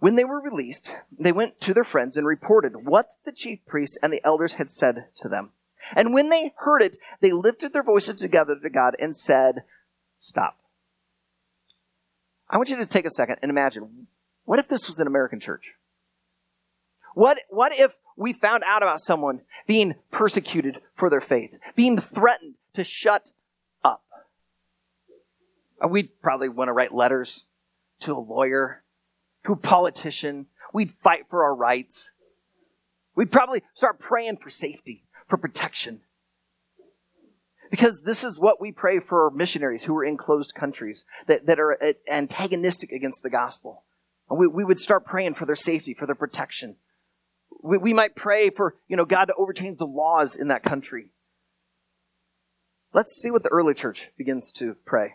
When 0.00 0.16
they 0.16 0.24
were 0.24 0.40
released, 0.40 0.98
they 1.16 1.30
went 1.30 1.60
to 1.60 1.72
their 1.72 1.84
friends 1.84 2.16
and 2.16 2.26
reported 2.26 2.84
what 2.84 3.10
the 3.24 3.30
chief 3.30 3.60
priests 3.68 3.96
and 4.02 4.12
the 4.12 4.24
elders 4.24 4.54
had 4.54 4.72
said 4.72 5.04
to 5.18 5.28
them. 5.28 5.50
And 5.94 6.12
when 6.12 6.30
they 6.30 6.52
heard 6.56 6.82
it, 6.82 6.96
they 7.20 7.30
lifted 7.30 7.72
their 7.72 7.84
voices 7.84 8.20
together 8.20 8.56
to 8.60 8.70
God 8.70 8.96
and 8.98 9.16
said, 9.16 9.62
Stop. 10.18 10.58
I 12.48 12.56
want 12.56 12.70
you 12.70 12.76
to 12.76 12.86
take 12.86 13.06
a 13.06 13.10
second 13.10 13.36
and 13.40 13.50
imagine 13.50 14.08
what 14.46 14.58
if 14.58 14.66
this 14.66 14.88
was 14.88 14.98
an 14.98 15.06
American 15.06 15.38
church? 15.38 15.74
What, 17.14 17.38
what 17.50 17.78
if 17.78 17.92
we 18.16 18.32
found 18.32 18.64
out 18.66 18.82
about 18.82 18.98
someone 18.98 19.42
being 19.68 19.94
persecuted 20.10 20.80
for 20.96 21.08
their 21.08 21.20
faith, 21.20 21.52
being 21.76 21.96
threatened 21.96 22.54
to 22.74 22.82
shut 22.82 23.30
we'd 25.88 26.20
probably 26.20 26.48
want 26.48 26.68
to 26.68 26.72
write 26.72 26.94
letters 26.94 27.44
to 28.00 28.14
a 28.14 28.18
lawyer, 28.18 28.82
to 29.46 29.52
a 29.52 29.56
politician. 29.56 30.46
We'd 30.72 30.92
fight 31.02 31.26
for 31.30 31.44
our 31.44 31.54
rights. 31.54 32.10
We'd 33.14 33.32
probably 33.32 33.62
start 33.74 33.98
praying 33.98 34.38
for 34.38 34.50
safety, 34.50 35.04
for 35.28 35.36
protection. 35.36 36.00
Because 37.70 38.02
this 38.02 38.24
is 38.24 38.38
what 38.38 38.60
we 38.60 38.72
pray 38.72 38.98
for 38.98 39.30
missionaries 39.30 39.84
who 39.84 39.96
are 39.96 40.04
in 40.04 40.16
closed 40.16 40.54
countries 40.54 41.04
that, 41.28 41.46
that 41.46 41.60
are 41.60 41.80
uh, 41.82 41.92
antagonistic 42.10 42.90
against 42.90 43.22
the 43.22 43.30
gospel. 43.30 43.84
And 44.28 44.38
we, 44.38 44.46
we 44.46 44.64
would 44.64 44.78
start 44.78 45.06
praying 45.06 45.34
for 45.34 45.46
their 45.46 45.54
safety, 45.54 45.94
for 45.94 46.06
their 46.06 46.16
protection. 46.16 46.76
We, 47.62 47.78
we 47.78 47.92
might 47.92 48.16
pray 48.16 48.50
for, 48.50 48.74
you 48.88 48.96
know, 48.96 49.04
God 49.04 49.26
to 49.26 49.34
overchange 49.34 49.78
the 49.78 49.86
laws 49.86 50.34
in 50.34 50.48
that 50.48 50.64
country. 50.64 51.12
Let's 52.92 53.20
see 53.20 53.30
what 53.30 53.44
the 53.44 53.50
early 53.50 53.74
church 53.74 54.10
begins 54.16 54.50
to 54.52 54.74
pray. 54.84 55.14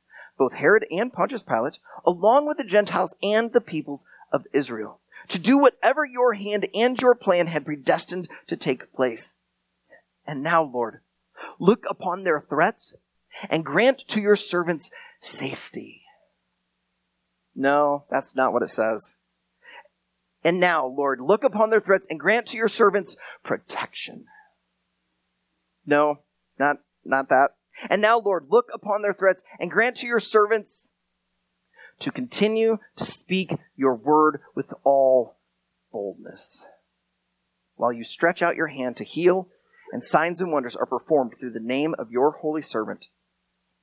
both 0.41 0.53
Herod 0.53 0.87
and 0.89 1.13
Pontius 1.13 1.43
Pilate, 1.43 1.77
along 2.03 2.47
with 2.47 2.57
the 2.57 2.63
Gentiles 2.63 3.13
and 3.21 3.53
the 3.53 3.61
peoples 3.61 4.01
of 4.31 4.47
Israel, 4.51 4.99
to 5.27 5.37
do 5.37 5.59
whatever 5.59 6.03
your 6.03 6.33
hand 6.33 6.67
and 6.73 6.99
your 6.99 7.13
plan 7.13 7.45
had 7.45 7.63
predestined 7.63 8.27
to 8.47 8.57
take 8.57 8.91
place. 8.91 9.35
And 10.25 10.41
now, 10.41 10.63
Lord, 10.63 11.01
look 11.59 11.83
upon 11.87 12.23
their 12.23 12.41
threats 12.41 12.95
and 13.51 13.63
grant 13.63 13.99
to 14.07 14.19
your 14.19 14.35
servants 14.35 14.89
safety. 15.21 16.01
No, 17.55 18.05
that's 18.09 18.35
not 18.35 18.51
what 18.51 18.63
it 18.63 18.71
says. 18.71 19.17
And 20.43 20.59
now, 20.59 20.87
Lord, 20.87 21.21
look 21.21 21.43
upon 21.43 21.69
their 21.69 21.81
threats 21.81 22.07
and 22.09 22.19
grant 22.19 22.47
to 22.47 22.57
your 22.57 22.67
servants 22.67 23.15
protection. 23.43 24.25
No, 25.85 26.21
not, 26.57 26.77
not 27.05 27.29
that. 27.29 27.49
And 27.89 28.01
now, 28.01 28.19
Lord, 28.19 28.47
look 28.49 28.67
upon 28.73 29.01
their 29.01 29.13
threats 29.13 29.43
and 29.59 29.71
grant 29.71 29.97
to 29.97 30.07
your 30.07 30.19
servants 30.19 30.89
to 31.99 32.11
continue 32.11 32.77
to 32.95 33.05
speak 33.05 33.53
your 33.75 33.95
word 33.95 34.41
with 34.55 34.73
all 34.83 35.37
boldness. 35.91 36.65
While 37.75 37.93
you 37.93 38.03
stretch 38.03 38.41
out 38.41 38.55
your 38.55 38.67
hand 38.67 38.97
to 38.97 39.03
heal, 39.03 39.47
and 39.91 40.03
signs 40.03 40.39
and 40.39 40.51
wonders 40.51 40.75
are 40.75 40.85
performed 40.85 41.33
through 41.39 41.51
the 41.51 41.59
name 41.59 41.93
of 41.99 42.11
your 42.11 42.31
holy 42.31 42.61
servant, 42.61 43.07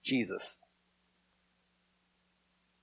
Jesus. 0.02 0.58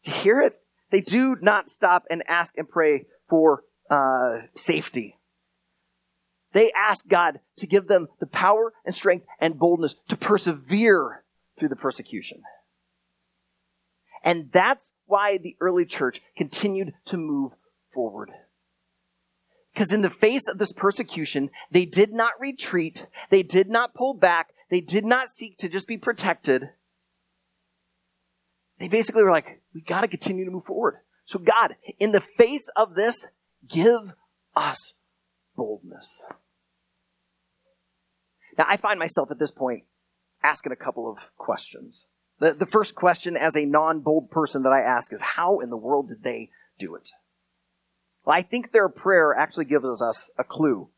You 0.04 0.14
hear 0.14 0.42
it? 0.42 0.62
They 0.92 1.02
do 1.02 1.36
not 1.42 1.70
stop 1.70 2.04
and 2.10 2.24
ask 2.28 2.58
and 2.58 2.70
pray 2.70 3.08
for 3.28 3.64
uh, 3.90 4.42
safety. 4.54 5.15
They 6.56 6.72
asked 6.72 7.10
God 7.10 7.42
to 7.58 7.68
give 7.68 7.88
them 7.88 8.08
the 8.22 8.26
power 8.26 8.72
and 8.86 8.96
strength 8.96 9.26
and 9.42 9.60
boldness 9.60 9.96
to 10.08 10.16
persevere 10.16 11.26
through 11.60 11.68
the 11.68 11.76
persecution. 11.76 12.44
And 14.24 14.50
that's 14.54 14.94
why 15.06 15.38
the 15.38 15.58
early 15.60 15.84
church 15.84 16.22
continued 16.38 16.94
to 17.08 17.18
move 17.18 17.52
forward. 17.94 18.32
Because 19.74 19.92
in 19.92 20.02
the 20.02 20.10
face 20.10 20.48
of 20.48 20.58
this 20.58 20.72
persecution, 20.72 21.50
they 21.72 21.84
did 21.84 22.14
not 22.14 22.32
retreat, 22.40 23.08
they 23.30 23.44
did 23.44 23.68
not 23.68 23.94
pull 23.94 24.14
back, 24.14 24.48
they 24.72 24.80
did 24.80 25.04
not 25.04 25.28
seek 25.36 25.58
to 25.58 25.68
just 25.68 25.90
be 25.90 25.98
protected. 25.98 26.70
They 28.80 28.88
basically 28.88 29.24
were 29.24 29.32
like, 29.32 29.62
we 29.74 29.82
got 29.82 30.02
to 30.02 30.08
continue 30.08 30.46
to 30.46 30.52
move 30.52 30.64
forward. 30.64 31.02
So, 31.26 31.38
God, 31.38 31.76
in 32.00 32.14
the 32.14 32.24
face 32.38 32.70
of 32.78 32.96
this, 32.96 33.26
give 33.68 34.14
us 34.56 34.94
boldness. 35.58 36.26
Now, 38.58 38.66
I 38.68 38.78
find 38.78 39.00
myself 39.00 39.32
at 39.32 39.40
this 39.40 39.52
point 39.52 39.84
asking 40.44 40.72
a 40.72 40.78
couple 40.78 41.10
of 41.10 41.18
questions. 41.38 42.06
The, 42.40 42.54
the 42.54 42.66
first 42.66 42.96
question, 42.96 43.38
as 43.38 43.56
a 43.56 43.66
non 43.66 44.02
bold 44.02 44.30
person, 44.30 44.64
that 44.64 44.74
I 44.74 44.82
ask 44.82 45.14
is 45.14 45.22
how 45.22 45.60
in 45.60 45.70
the 45.70 45.78
world 45.78 46.10
did 46.10 46.24
they 46.24 46.50
do 46.78 46.96
it? 46.96 47.10
Well, 48.26 48.36
I 48.36 48.42
think 48.42 48.72
their 48.72 48.90
prayer 48.90 49.36
actually 49.38 49.66
gives 49.66 49.86
us 49.86 50.30
a 50.38 50.44
clue. 50.44 50.90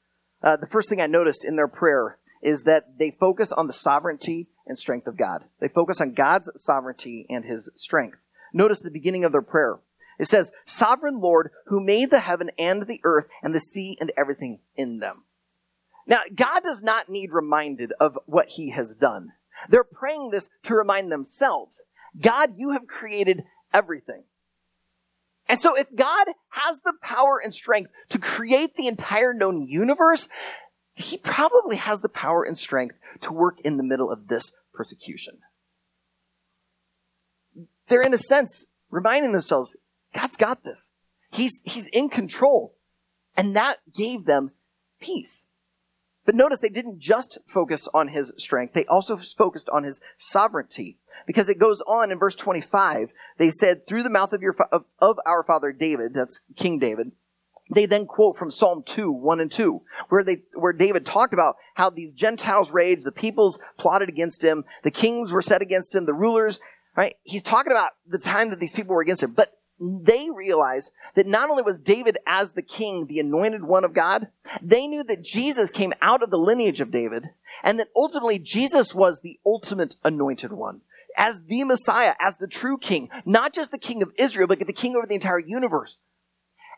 Uh, 0.42 0.56
the 0.56 0.68
first 0.68 0.90
thing 0.90 1.02
I 1.02 1.08
noticed 1.08 1.44
in 1.44 1.56
their 1.56 1.68
prayer 1.68 2.18
is 2.42 2.64
that 2.64 2.98
they 2.98 3.12
focus 3.20 3.52
on 3.52 3.68
the 3.68 3.74
sovereignty 3.74 4.48
and 4.66 4.78
strength 4.78 5.08
of 5.08 5.18
God. 5.18 5.44
They 5.60 5.68
focus 5.68 6.02
on 6.02 6.14
God's 6.14 6.50
sovereignty 6.56 7.26
and 7.30 7.46
his 7.46 7.70
strength. 7.76 8.18
Notice 8.54 8.80
the 8.80 8.92
beginning 8.92 9.26
of 9.26 9.32
their 9.32 9.42
prayer. 9.42 9.80
It 10.20 10.28
says, 10.28 10.52
Sovereign 10.66 11.20
Lord, 11.20 11.52
who 11.68 11.84
made 11.84 12.10
the 12.10 12.20
heaven 12.20 12.50
and 12.58 12.88
the 12.88 13.02
earth 13.04 13.26
and 13.44 13.54
the 13.54 13.60
sea 13.60 13.98
and 14.00 14.12
everything 14.18 14.60
in 14.76 15.00
them. 15.00 15.24
Now, 16.08 16.22
God 16.34 16.62
does 16.64 16.82
not 16.82 17.10
need 17.10 17.32
reminded 17.32 17.94
of 18.00 18.18
what 18.26 18.48
he 18.48 18.72
has 18.72 18.96
done. 18.96 19.34
They're 19.70 19.84
praying 19.84 20.30
this 20.32 20.50
to 20.64 20.76
remind 20.76 21.12
themselves 21.12 21.82
God, 22.20 22.54
you 22.58 22.72
have 22.72 22.88
created 22.88 23.44
everything. 23.74 24.24
And 25.50 25.60
so, 25.60 25.76
if 25.76 25.88
God 25.94 26.28
has 26.50 26.80
the 26.80 26.94
power 27.02 27.40
and 27.44 27.54
strength 27.54 27.92
to 28.10 28.20
create 28.20 28.76
the 28.76 28.88
entire 28.88 29.34
known 29.34 29.68
universe, 29.68 30.28
he 30.96 31.18
probably 31.18 31.76
has 31.76 32.00
the 32.00 32.10
power 32.10 32.44
and 32.44 32.58
strength 32.58 32.96
to 33.22 33.34
work 33.34 33.60
in 33.62 33.78
the 33.78 33.84
middle 33.84 34.12
of 34.12 34.28
this 34.28 34.52
persecution. 34.74 35.38
They're, 37.88 38.02
in 38.02 38.14
a 38.14 38.18
sense, 38.18 38.66
reminding 38.90 39.32
themselves 39.32 39.76
God's 40.14 40.38
got 40.38 40.64
this. 40.64 40.90
He's, 41.32 41.62
he's 41.64 41.88
in 41.94 42.10
control. 42.10 42.76
And 43.36 43.56
that 43.56 43.78
gave 43.96 44.26
them 44.26 44.52
peace. 45.00 45.44
But 46.28 46.36
notice 46.36 46.60
they 46.60 46.68
didn't 46.68 47.00
just 47.00 47.38
focus 47.48 47.88
on 47.94 48.10
his 48.10 48.34
strength, 48.38 48.74
they 48.74 48.86
also 48.86 49.18
focused 49.38 49.70
on 49.70 49.86
his 49.86 50.00
sovereignty. 50.18 51.00
Because 51.26 51.50
it 51.50 51.58
goes 51.58 51.82
on 51.88 52.12
in 52.12 52.20
verse 52.20 52.36
25, 52.36 53.10
they 53.38 53.50
said, 53.50 53.88
through 53.88 54.04
the 54.04 54.10
mouth 54.10 54.34
of, 54.34 54.42
your, 54.42 54.56
of, 54.72 54.84
of 55.00 55.18
our 55.26 55.44
father 55.44 55.72
David, 55.72 56.14
that's 56.14 56.42
King 56.56 56.80
David, 56.80 57.12
they 57.74 57.86
then 57.86 58.06
quote 58.06 58.38
from 58.38 58.52
Psalm 58.52 58.84
2, 58.86 59.12
1 59.12 59.40
and 59.40 59.52
2, 59.52 59.82
where 60.10 60.24
they, 60.24 60.42
where 60.54 60.74
David 60.74 61.06
talked 61.06 61.34
about 61.34 61.56
how 61.76 61.90
these 61.90 62.14
Gentiles 62.14 62.72
raged, 62.72 63.04
the 63.04 63.12
peoples 63.12 63.58
plotted 63.80 64.10
against 64.10 64.44
him, 64.44 64.66
the 64.84 64.92
kings 64.92 65.32
were 65.32 65.42
set 65.42 65.62
against 65.62 65.96
him, 65.96 66.06
the 66.06 66.14
rulers, 66.14 66.60
right? 66.96 67.16
He's 67.24 67.44
talking 67.44 67.72
about 67.72 67.92
the 68.06 68.20
time 68.20 68.50
that 68.50 68.60
these 68.60 68.74
people 68.74 68.96
were 68.96 69.02
against 69.02 69.24
him. 69.24 69.32
But 69.32 69.54
they 69.80 70.30
realized 70.30 70.92
that 71.16 71.28
not 71.28 71.50
only 71.50 71.64
was 71.64 71.78
David 71.84 72.18
as 72.26 72.52
the 72.52 72.62
king, 72.62 73.06
the 73.06 73.20
anointed 73.20 73.64
one 73.64 73.84
of 73.84 73.94
God, 73.94 74.28
they 74.62 74.88
knew 74.88 75.04
that 75.04 75.24
Jesus 75.24 75.72
came 75.72 75.94
out 76.02 76.24
of 76.24 76.30
the 76.30 76.38
lineage 76.38 76.82
of 76.82 76.92
David, 76.92 77.30
and 77.64 77.80
that 77.80 77.90
ultimately 77.96 78.40
Jesus 78.40 78.94
was 78.94 79.20
the 79.20 79.40
ultimate 79.46 79.96
anointed 80.04 80.52
one. 80.52 80.82
As 81.16 81.40
the 81.48 81.64
Messiah, 81.64 82.14
as 82.20 82.38
the 82.38 82.48
true 82.48 82.78
king, 82.78 83.10
not 83.26 83.54
just 83.54 83.72
the 83.72 83.78
king 83.78 84.02
of 84.02 84.12
Israel, 84.18 84.48
but 84.48 84.60
the 84.60 84.74
king 84.74 84.96
over 84.96 85.08
the 85.08 85.16
entire 85.16 85.40
universe. 85.40 85.98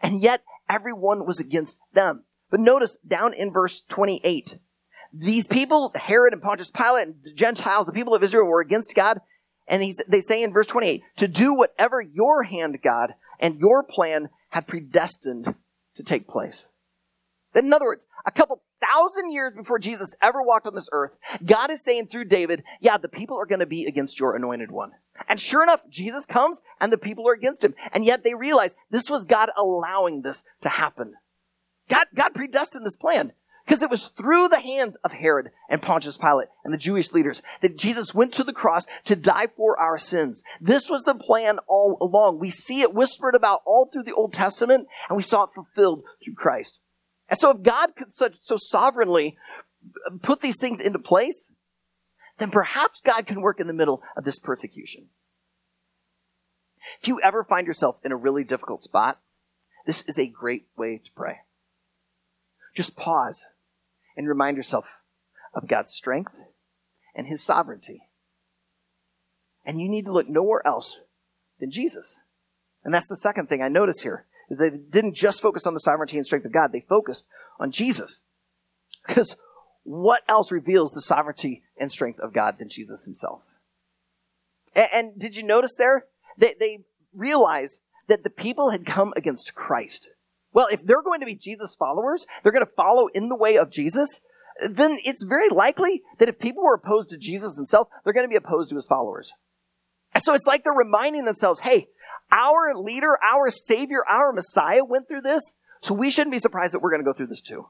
And 0.02 0.22
yet, 0.22 0.44
everyone 0.70 1.26
was 1.26 1.40
against 1.40 1.80
them. 1.94 2.24
But 2.50 2.62
notice 2.62 2.98
down 3.06 3.34
in 3.34 3.52
verse 3.52 3.82
28, 3.90 4.58
these 5.14 5.48
people, 5.48 5.92
Herod 5.96 6.34
and 6.34 6.42
Pontius 6.42 6.72
Pilate 6.72 7.08
and 7.08 7.16
the 7.24 7.34
Gentiles, 7.34 7.86
the 7.86 7.92
people 7.92 8.16
of 8.16 8.24
Israel 8.24 8.46
were 8.46 8.62
against 8.62 8.96
God, 8.96 9.22
and 9.70 9.82
he's, 9.82 10.02
they 10.08 10.22
say 10.22 10.44
in 10.44 10.52
verse 10.52 10.68
28, 10.68 11.04
to 11.18 11.28
do 11.28 11.54
whatever 11.54 12.02
your 12.02 12.44
hand, 12.44 12.80
God, 12.84 13.14
and 13.40 13.60
your 13.60 13.84
plan 13.84 14.30
had 14.50 14.68
predestined 14.68 15.56
to 15.96 16.04
take 16.04 16.28
place. 16.28 16.68
In 17.56 17.72
other 17.74 17.86
words, 17.86 18.06
a 18.26 18.32
couple 18.32 18.62
thousand 18.80 19.32
years 19.32 19.54
before 19.56 19.80
Jesus 19.80 20.10
ever 20.22 20.42
walked 20.42 20.68
on 20.68 20.76
this 20.76 20.90
earth, 20.92 21.12
God 21.44 21.72
is 21.72 21.84
saying 21.84 22.08
through 22.08 22.26
David, 22.26 22.64
yeah, 22.80 22.98
the 22.98 23.08
people 23.08 23.38
are 23.38 23.46
going 23.46 23.60
to 23.60 23.66
be 23.66 23.86
against 23.86 24.20
your 24.20 24.36
anointed 24.36 24.72
one. 24.72 24.92
And 25.28 25.40
sure 25.40 25.64
enough, 25.64 25.82
Jesus 25.90 26.26
comes 26.26 26.62
and 26.80 26.92
the 26.92 26.98
people 26.98 27.28
are 27.28 27.34
against 27.34 27.64
him. 27.64 27.76
And 27.92 28.06
yet 28.06 28.24
they 28.24 28.34
realize 28.34 28.72
this 28.90 29.10
was 29.10 29.26
God 29.26 29.50
allowing 29.58 30.22
this 30.22 30.44
to 30.62 30.70
happen. 30.70 31.14
God, 31.90 32.06
God 32.16 32.34
predestined 32.36 32.86
this 32.86 32.96
plan. 32.96 33.34
Because 33.70 33.84
it 33.84 33.92
was 33.92 34.08
through 34.08 34.48
the 34.48 34.60
hands 34.60 34.98
of 35.04 35.12
Herod 35.12 35.52
and 35.70 35.80
Pontius 35.80 36.18
Pilate 36.18 36.48
and 36.66 36.74
the 36.74 36.78
Jewish 36.78 37.12
leaders 37.12 37.44
that 37.62 37.78
Jesus 37.78 38.16
went 38.16 38.34
to 38.34 38.44
the 38.44 38.52
cross 38.52 38.88
to 39.04 39.16
die 39.16 39.46
for 39.56 39.80
our 39.80 40.00
sins. 40.00 40.42
This 40.60 40.90
was 40.90 41.04
the 41.04 41.14
plan 41.14 41.60
all 41.68 41.96
along. 42.02 42.40
We 42.40 42.50
see 42.50 42.82
it 42.82 42.96
whispered 42.96 43.36
about 43.36 43.62
all 43.68 43.86
through 43.86 44.06
the 44.06 44.14
Old 44.16 44.34
Testament, 44.34 44.88
and 45.08 45.16
we 45.16 45.22
saw 45.22 45.44
it 45.44 45.52
fulfilled 45.54 46.02
through 46.24 46.34
Christ. 46.34 46.80
And 47.30 47.38
so 47.38 47.52
if 47.52 47.62
God 47.62 47.90
could 47.96 48.12
so, 48.12 48.30
so 48.40 48.56
sovereignly 48.58 49.38
uh, 50.08 50.18
put 50.24 50.42
these 50.42 50.58
things 50.58 50.82
into 50.82 50.98
place, 50.98 51.52
then 52.40 52.50
perhaps 52.50 53.02
God 53.02 53.28
can 53.28 53.40
work 53.40 53.60
in 53.60 53.68
the 53.68 53.74
middle 53.74 54.02
of 54.18 54.24
this 54.24 54.40
persecution. 54.40 55.10
If 57.04 57.08
you 57.08 57.22
ever 57.24 57.44
find 57.44 57.68
yourself 57.68 57.98
in 58.04 58.12
a 58.12 58.18
really 58.18 58.44
difficult 58.44 58.82
spot, 58.82 59.20
this 59.86 60.04
is 60.08 60.18
a 60.18 60.26
great 60.26 60.66
way 60.76 60.98
to 61.06 61.12
pray. 61.16 61.42
Just 62.76 62.96
pause 62.96 63.46
and 64.15 64.28
remind 64.28 64.58
yourself 64.58 64.86
of 65.54 65.67
God's 65.67 65.93
strength 65.93 66.34
and 67.15 67.28
his 67.28 67.43
sovereignty. 67.43 68.02
And 69.65 69.82
you 69.82 69.89
need 69.89 70.06
to 70.06 70.12
look 70.12 70.30
nowhere 70.30 70.65
else 70.65 71.00
than 71.60 71.72
Jesus. 71.72 72.22
And 72.84 72.93
that's 72.93 73.08
the 73.08 73.17
second 73.17 73.48
thing 73.48 73.62
I 73.62 73.67
notice 73.67 74.02
here. 74.02 74.26
Is 74.50 74.58
they 74.58 74.72
didn't 74.72 75.15
just 75.15 75.41
focus 75.41 75.67
on 75.67 75.74
the 75.74 75.80
sovereignty 75.80 76.17
and 76.17 76.26
strength 76.26 76.45
of 76.45 76.52
God, 76.52 76.72
they 76.72 76.86
focused 76.88 77.26
on 77.60 77.72
Jesus. 77.72 78.24
Because 79.06 79.36
what 79.84 80.22
else 80.28 80.52
reveals 80.52 80.91
the 80.91 81.02
sovereignty 81.02 81.63
and 81.80 81.91
strength 81.91 82.19
of 82.19 82.34
God 82.34 82.58
than 82.58 82.69
Jesus 82.69 83.06
himself? 83.06 83.41
And, 84.76 84.88
and 84.93 85.19
did 85.19 85.36
you 85.36 85.43
notice 85.43 85.74
there? 85.78 86.06
They, 86.38 86.56
they 86.60 86.80
realized 87.13 87.82
that 88.08 88.24
the 88.24 88.30
people 88.30 88.72
had 88.72 88.86
come 88.86 89.13
against 89.15 89.54
Christ. 89.54 90.10
Well, 90.52 90.68
if 90.72 90.84
they're 90.84 91.04
going 91.04 91.20
to 91.20 91.26
be 91.26 91.36
Jesus 91.36 91.76
followers, 91.78 92.26
they're 92.44 92.52
going 92.52 92.66
to 92.66 92.72
follow 92.72 93.08
in 93.08 93.30
the 93.30 93.36
way 93.36 93.58
of 93.58 93.70
Jesus, 93.70 94.08
then 94.68 94.98
it's 95.04 95.24
very 95.24 95.50
likely 95.50 96.02
that 96.18 96.30
if 96.30 96.40
people 96.40 96.64
were 96.64 96.74
opposed 96.74 97.10
to 97.10 97.18
Jesus 97.18 97.56
himself, 97.56 97.88
they're 98.04 98.14
going 98.14 98.26
to 98.26 98.30
be 98.30 98.36
opposed 98.36 98.70
to 98.70 98.76
his 98.76 98.88
followers. 98.88 99.32
So 100.18 100.34
it's 100.34 100.48
like 100.48 100.64
they're 100.64 100.74
reminding 100.74 101.26
themselves, 101.26 101.62
hey, 101.62 101.88
our 102.32 102.76
leader, 102.76 103.18
our 103.24 103.52
savior, 103.52 104.04
our 104.10 104.34
Messiah 104.34 104.84
went 104.84 105.08
through 105.08 105.22
this, 105.22 105.56
so 105.82 105.94
we 105.94 106.12
shouldn't 106.12 106.34
be 106.34 106.40
surprised 106.40 106.74
that 106.74 106.82
we're 106.82 106.92
going 106.92 107.04
to 107.04 107.10
go 107.10 107.14
through 107.14 107.28
this 107.28 107.42
too. 107.42 107.68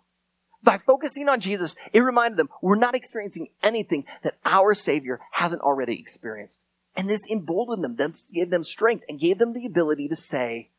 By 0.61 0.77
focusing 0.77 1.29
on 1.29 1.39
Jesus, 1.39 1.75
it 1.93 2.01
reminded 2.01 2.37
them 2.37 2.49
we're 2.61 2.75
not 2.75 2.95
experiencing 2.95 3.49
anything 3.63 4.05
that 4.23 4.37
our 4.43 4.73
Savior 4.73 5.19
hasn't 5.31 5.61
already 5.61 5.99
experienced. 5.99 6.59
And 6.95 7.09
this 7.09 7.21
emboldened 7.31 7.83
them, 7.83 8.13
gave 8.33 8.49
them 8.49 8.63
strength, 8.63 9.05
and 9.07 9.19
gave 9.19 9.37
them 9.37 9.53
the 9.53 9.65
ability 9.65 10.09
to 10.09 10.15
say, 10.15 10.69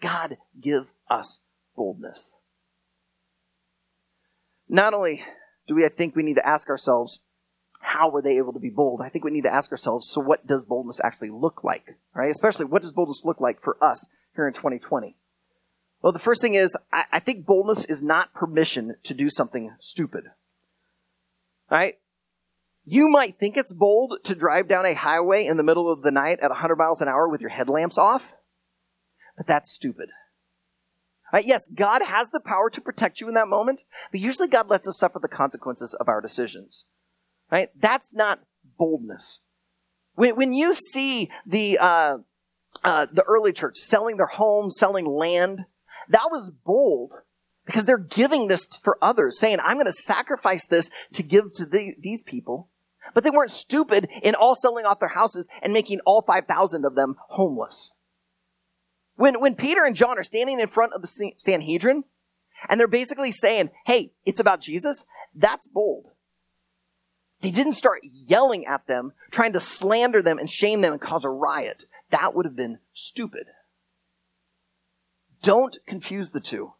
God, 0.00 0.36
give 0.60 0.86
us 1.10 1.40
boldness. 1.76 2.36
Not 4.68 4.94
only 4.94 5.24
do 5.66 5.74
we, 5.74 5.84
I 5.84 5.90
think, 5.90 6.16
we 6.16 6.22
need 6.22 6.36
to 6.36 6.46
ask 6.46 6.68
ourselves, 6.68 7.20
how 7.80 8.10
were 8.10 8.22
they 8.22 8.38
able 8.38 8.52
to 8.54 8.58
be 8.58 8.70
bold? 8.70 9.00
I 9.02 9.08
think 9.08 9.24
we 9.24 9.30
need 9.30 9.44
to 9.44 9.52
ask 9.52 9.70
ourselves, 9.70 10.10
so 10.10 10.20
what 10.20 10.46
does 10.46 10.64
boldness 10.64 11.00
actually 11.04 11.30
look 11.30 11.62
like? 11.62 11.96
Right? 12.14 12.30
Especially, 12.30 12.64
what 12.64 12.82
does 12.82 12.92
boldness 12.92 13.22
look 13.24 13.40
like 13.40 13.62
for 13.62 13.82
us 13.82 14.04
here 14.34 14.48
in 14.48 14.54
2020? 14.54 15.14
Well, 16.02 16.12
the 16.12 16.18
first 16.18 16.40
thing 16.40 16.54
is, 16.54 16.76
I, 16.92 17.04
I 17.12 17.20
think 17.20 17.46
boldness 17.46 17.84
is 17.84 18.02
not 18.02 18.34
permission 18.34 18.96
to 19.04 19.14
do 19.14 19.28
something 19.30 19.72
stupid. 19.80 20.24
Right? 21.70 21.98
You 22.84 23.08
might 23.08 23.38
think 23.38 23.56
it's 23.56 23.72
bold 23.72 24.18
to 24.24 24.34
drive 24.34 24.68
down 24.68 24.86
a 24.86 24.94
highway 24.94 25.44
in 25.44 25.58
the 25.58 25.62
middle 25.62 25.92
of 25.92 26.02
the 26.02 26.10
night 26.10 26.40
at 26.40 26.50
100 26.50 26.76
miles 26.76 27.02
an 27.02 27.08
hour 27.08 27.28
with 27.28 27.42
your 27.42 27.50
headlamps 27.50 27.98
off, 27.98 28.22
but 29.38 29.46
that's 29.46 29.72
stupid. 29.72 30.10
Right? 31.32 31.46
Yes, 31.46 31.62
God 31.74 32.02
has 32.02 32.28
the 32.30 32.40
power 32.40 32.68
to 32.70 32.80
protect 32.80 33.20
you 33.20 33.28
in 33.28 33.34
that 33.34 33.48
moment, 33.48 33.82
but 34.10 34.20
usually 34.20 34.48
God 34.48 34.68
lets 34.68 34.88
us 34.88 34.98
suffer 34.98 35.18
the 35.18 35.28
consequences 35.28 35.94
of 35.98 36.08
our 36.08 36.20
decisions. 36.20 36.84
Right? 37.50 37.68
That's 37.78 38.14
not 38.14 38.40
boldness. 38.78 39.40
When, 40.14 40.36
when 40.36 40.52
you 40.52 40.74
see 40.74 41.30
the, 41.46 41.78
uh, 41.78 42.18
uh, 42.82 43.06
the 43.12 43.22
early 43.22 43.52
church 43.52 43.76
selling 43.76 44.16
their 44.16 44.26
homes, 44.26 44.76
selling 44.78 45.06
land, 45.06 45.64
that 46.08 46.28
was 46.30 46.50
bold 46.50 47.12
because 47.64 47.84
they're 47.84 47.98
giving 47.98 48.48
this 48.48 48.66
for 48.82 48.98
others, 49.00 49.38
saying, 49.38 49.58
I'm 49.62 49.76
going 49.76 49.86
to 49.86 49.92
sacrifice 49.92 50.66
this 50.66 50.90
to 51.12 51.22
give 51.22 51.52
to 51.54 51.66
the, 51.66 51.94
these 52.00 52.22
people. 52.22 52.70
But 53.14 53.24
they 53.24 53.30
weren't 53.30 53.50
stupid 53.50 54.08
in 54.22 54.34
all 54.34 54.54
selling 54.54 54.86
off 54.86 55.00
their 55.00 55.08
houses 55.10 55.46
and 55.62 55.72
making 55.72 56.00
all 56.04 56.22
5,000 56.22 56.84
of 56.84 56.94
them 56.94 57.16
homeless. 57.28 57.92
When, 59.18 59.40
when 59.40 59.56
Peter 59.56 59.84
and 59.84 59.96
John 59.96 60.16
are 60.16 60.22
standing 60.22 60.60
in 60.60 60.68
front 60.68 60.92
of 60.92 61.02
the 61.02 61.32
Sanhedrin 61.38 62.04
and 62.68 62.78
they're 62.78 62.86
basically 62.86 63.32
saying, 63.32 63.70
hey, 63.84 64.12
it's 64.24 64.38
about 64.38 64.60
Jesus, 64.60 65.02
that's 65.34 65.66
bold. 65.66 66.06
They 67.40 67.50
didn't 67.50 67.72
start 67.72 68.02
yelling 68.04 68.64
at 68.64 68.86
them, 68.86 69.12
trying 69.32 69.54
to 69.54 69.60
slander 69.60 70.22
them 70.22 70.38
and 70.38 70.48
shame 70.48 70.82
them 70.82 70.92
and 70.92 71.02
cause 71.02 71.24
a 71.24 71.30
riot. 71.30 71.86
That 72.10 72.36
would 72.36 72.46
have 72.46 72.54
been 72.54 72.78
stupid. 72.94 73.46
Don't 75.42 75.76
confuse 75.84 76.30
the 76.30 76.40
two. 76.40 76.74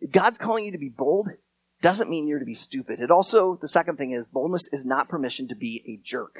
If 0.00 0.10
God's 0.10 0.38
calling 0.38 0.64
you 0.64 0.72
to 0.72 0.78
be 0.78 0.88
bold, 0.88 1.28
doesn't 1.82 2.08
mean 2.08 2.26
you're 2.26 2.38
to 2.38 2.46
be 2.46 2.54
stupid. 2.54 2.98
It 2.98 3.10
also, 3.10 3.58
the 3.60 3.68
second 3.68 3.98
thing 3.98 4.12
is, 4.12 4.24
boldness 4.32 4.70
is 4.72 4.86
not 4.86 5.10
permission 5.10 5.48
to 5.48 5.54
be 5.54 5.84
a 5.86 6.00
jerk. 6.02 6.38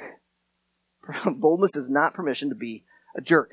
boldness 1.35 1.75
is 1.75 1.87
not 1.87 2.15
permission 2.15 2.49
to 2.49 2.55
be 2.55 2.83
a 3.15 3.21
jerk. 3.21 3.51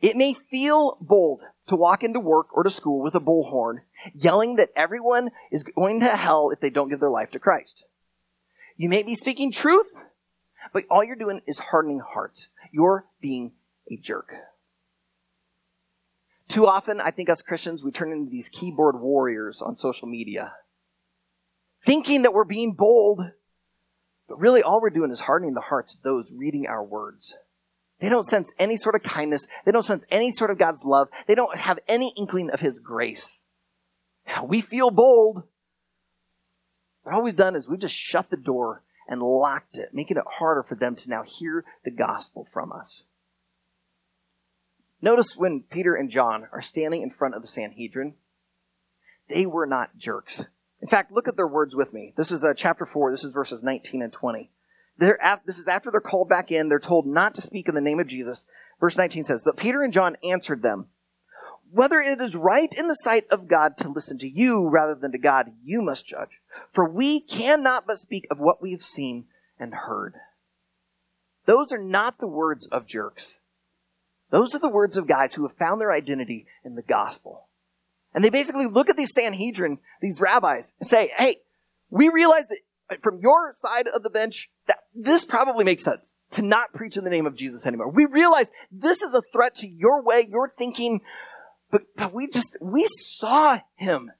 It 0.00 0.16
may 0.16 0.34
feel 0.34 0.96
bold 1.00 1.40
to 1.66 1.76
walk 1.76 2.04
into 2.04 2.20
work 2.20 2.56
or 2.56 2.62
to 2.62 2.70
school 2.70 3.02
with 3.02 3.14
a 3.14 3.20
bullhorn, 3.20 3.80
yelling 4.14 4.56
that 4.56 4.70
everyone 4.76 5.30
is 5.50 5.64
going 5.64 6.00
to 6.00 6.16
hell 6.16 6.50
if 6.50 6.60
they 6.60 6.70
don't 6.70 6.88
give 6.88 7.00
their 7.00 7.10
life 7.10 7.30
to 7.32 7.38
Christ. 7.38 7.84
You 8.76 8.88
may 8.88 9.02
be 9.02 9.14
speaking 9.14 9.50
truth, 9.50 9.88
but 10.72 10.84
all 10.90 11.02
you're 11.02 11.16
doing 11.16 11.40
is 11.46 11.58
hardening 11.58 12.00
hearts. 12.00 12.48
You're 12.72 13.06
being 13.20 13.52
a 13.90 13.96
jerk. 13.96 14.32
Too 16.48 16.66
often, 16.66 17.00
I 17.00 17.10
think 17.10 17.28
us 17.28 17.42
Christians, 17.42 17.82
we 17.82 17.90
turn 17.90 18.12
into 18.12 18.30
these 18.30 18.48
keyboard 18.48 19.00
warriors 19.00 19.60
on 19.60 19.76
social 19.76 20.08
media, 20.08 20.52
thinking 21.84 22.22
that 22.22 22.32
we're 22.32 22.44
being 22.44 22.72
bold, 22.72 23.20
but 24.28 24.38
really 24.38 24.62
all 24.62 24.80
we're 24.80 24.90
doing 24.90 25.10
is 25.10 25.20
hardening 25.20 25.54
the 25.54 25.60
hearts 25.60 25.94
of 25.94 26.02
those 26.02 26.30
reading 26.32 26.66
our 26.66 26.84
words. 26.84 27.34
They 28.00 28.08
don't 28.08 28.28
sense 28.28 28.48
any 28.58 28.76
sort 28.76 28.94
of 28.94 29.02
kindness. 29.02 29.46
They 29.64 29.72
don't 29.72 29.84
sense 29.84 30.04
any 30.10 30.32
sort 30.32 30.50
of 30.50 30.58
God's 30.58 30.84
love. 30.84 31.08
They 31.26 31.34
don't 31.34 31.58
have 31.58 31.78
any 31.88 32.12
inkling 32.16 32.50
of 32.50 32.60
His 32.60 32.78
grace. 32.78 33.42
We 34.44 34.60
feel 34.60 34.90
bold. 34.90 35.42
But 37.04 37.14
all 37.14 37.22
we've 37.22 37.34
done 37.34 37.56
is 37.56 37.66
we've 37.68 37.80
just 37.80 37.96
shut 37.96 38.30
the 38.30 38.36
door 38.36 38.82
and 39.08 39.22
locked 39.22 39.78
it, 39.78 39.88
making 39.92 40.18
it 40.18 40.24
harder 40.38 40.62
for 40.62 40.74
them 40.74 40.94
to 40.94 41.10
now 41.10 41.22
hear 41.22 41.64
the 41.84 41.90
gospel 41.90 42.46
from 42.52 42.72
us. 42.72 43.02
Notice 45.00 45.36
when 45.36 45.64
Peter 45.70 45.94
and 45.94 46.10
John 46.10 46.46
are 46.52 46.60
standing 46.60 47.02
in 47.02 47.10
front 47.10 47.34
of 47.34 47.42
the 47.42 47.48
Sanhedrin, 47.48 48.14
they 49.28 49.46
were 49.46 49.66
not 49.66 49.96
jerks. 49.96 50.46
In 50.80 50.88
fact, 50.88 51.12
look 51.12 51.28
at 51.28 51.36
their 51.36 51.46
words 51.46 51.74
with 51.74 51.92
me. 51.92 52.12
This 52.16 52.30
is 52.30 52.44
uh, 52.44 52.54
chapter 52.54 52.84
4, 52.84 53.10
this 53.10 53.24
is 53.24 53.32
verses 53.32 53.62
19 53.62 54.02
and 54.02 54.12
20. 54.12 54.50
They're, 54.98 55.18
this 55.46 55.58
is 55.58 55.68
after 55.68 55.90
they're 55.90 56.00
called 56.00 56.28
back 56.28 56.50
in. 56.50 56.68
They're 56.68 56.78
told 56.78 57.06
not 57.06 57.34
to 57.34 57.40
speak 57.40 57.68
in 57.68 57.74
the 57.74 57.80
name 57.80 58.00
of 58.00 58.08
Jesus. 58.08 58.44
Verse 58.80 58.96
19 58.96 59.24
says, 59.24 59.42
But 59.44 59.56
Peter 59.56 59.82
and 59.82 59.92
John 59.92 60.16
answered 60.24 60.62
them, 60.62 60.86
Whether 61.72 62.00
it 62.00 62.20
is 62.20 62.34
right 62.34 62.72
in 62.76 62.88
the 62.88 62.94
sight 62.94 63.26
of 63.30 63.48
God 63.48 63.76
to 63.78 63.88
listen 63.88 64.18
to 64.18 64.28
you 64.28 64.68
rather 64.68 64.94
than 64.94 65.12
to 65.12 65.18
God, 65.18 65.52
you 65.62 65.82
must 65.82 66.06
judge. 66.06 66.40
For 66.72 66.88
we 66.88 67.20
cannot 67.20 67.86
but 67.86 67.98
speak 67.98 68.26
of 68.30 68.38
what 68.38 68.60
we 68.60 68.72
have 68.72 68.82
seen 68.82 69.26
and 69.58 69.72
heard. 69.74 70.14
Those 71.46 71.72
are 71.72 71.82
not 71.82 72.18
the 72.18 72.26
words 72.26 72.66
of 72.66 72.86
jerks. 72.86 73.38
Those 74.30 74.54
are 74.54 74.58
the 74.58 74.68
words 74.68 74.96
of 74.96 75.06
guys 75.06 75.34
who 75.34 75.46
have 75.46 75.56
found 75.56 75.80
their 75.80 75.92
identity 75.92 76.46
in 76.64 76.74
the 76.74 76.82
gospel. 76.82 77.46
And 78.14 78.24
they 78.24 78.30
basically 78.30 78.66
look 78.66 78.90
at 78.90 78.96
these 78.96 79.14
Sanhedrin, 79.14 79.78
these 80.00 80.20
rabbis, 80.20 80.72
and 80.80 80.88
say, 80.88 81.12
hey, 81.16 81.36
we 81.90 82.08
realize 82.08 82.44
that 82.48 82.58
uh, 82.90 82.96
from 83.02 83.20
your 83.20 83.54
side 83.62 83.86
of 83.88 84.02
the 84.02 84.10
bench, 84.10 84.50
that 84.66 84.77
this 84.98 85.24
probably 85.24 85.64
makes 85.64 85.84
sense 85.84 86.00
to 86.32 86.42
not 86.42 86.72
preach 86.74 86.96
in 86.96 87.04
the 87.04 87.10
name 87.10 87.26
of 87.26 87.34
Jesus 87.34 87.66
anymore. 87.66 87.90
We 87.90 88.04
realize 88.04 88.46
this 88.70 89.02
is 89.02 89.14
a 89.14 89.22
threat 89.32 89.54
to 89.56 89.68
your 89.68 90.02
way, 90.02 90.26
your 90.28 90.52
thinking, 90.58 91.00
but, 91.70 91.82
but 91.96 92.12
we 92.12 92.28
just, 92.28 92.56
we 92.60 92.86
saw 92.88 93.60
him 93.76 94.10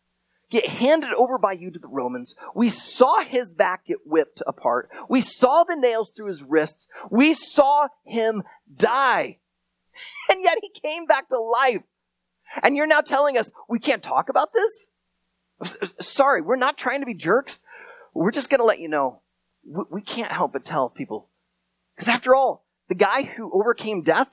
get 0.50 0.66
handed 0.66 1.12
over 1.12 1.36
by 1.36 1.52
you 1.52 1.70
to 1.70 1.78
the 1.78 1.88
Romans. 1.88 2.34
We 2.54 2.68
saw 2.68 3.22
his 3.22 3.52
back 3.52 3.86
get 3.86 3.98
whipped 4.06 4.42
apart. 4.46 4.88
We 5.08 5.20
saw 5.20 5.64
the 5.64 5.76
nails 5.76 6.10
through 6.10 6.28
his 6.28 6.42
wrists. 6.42 6.86
We 7.10 7.34
saw 7.34 7.88
him 8.04 8.42
die. 8.74 9.38
And 10.30 10.44
yet 10.44 10.58
he 10.62 10.70
came 10.80 11.06
back 11.06 11.28
to 11.30 11.40
life. 11.40 11.82
And 12.62 12.76
you're 12.76 12.86
now 12.86 13.00
telling 13.00 13.36
us 13.36 13.50
we 13.68 13.80
can't 13.80 14.00
talk 14.00 14.28
about 14.28 14.50
this? 14.52 15.90
Sorry, 16.00 16.40
we're 16.40 16.54
not 16.54 16.78
trying 16.78 17.00
to 17.00 17.06
be 17.06 17.14
jerks. 17.14 17.58
We're 18.14 18.30
just 18.30 18.48
going 18.48 18.60
to 18.60 18.64
let 18.64 18.78
you 18.78 18.86
know 18.88 19.22
we, 19.68 19.84
we 19.90 20.00
can't 20.02 20.32
help 20.32 20.52
but 20.52 20.64
tell 20.64 20.88
people. 20.88 21.28
Because 21.94 22.08
after 22.08 22.34
all, 22.34 22.64
the 22.88 22.94
guy 22.94 23.22
who 23.22 23.50
overcame 23.52 24.02
death, 24.02 24.28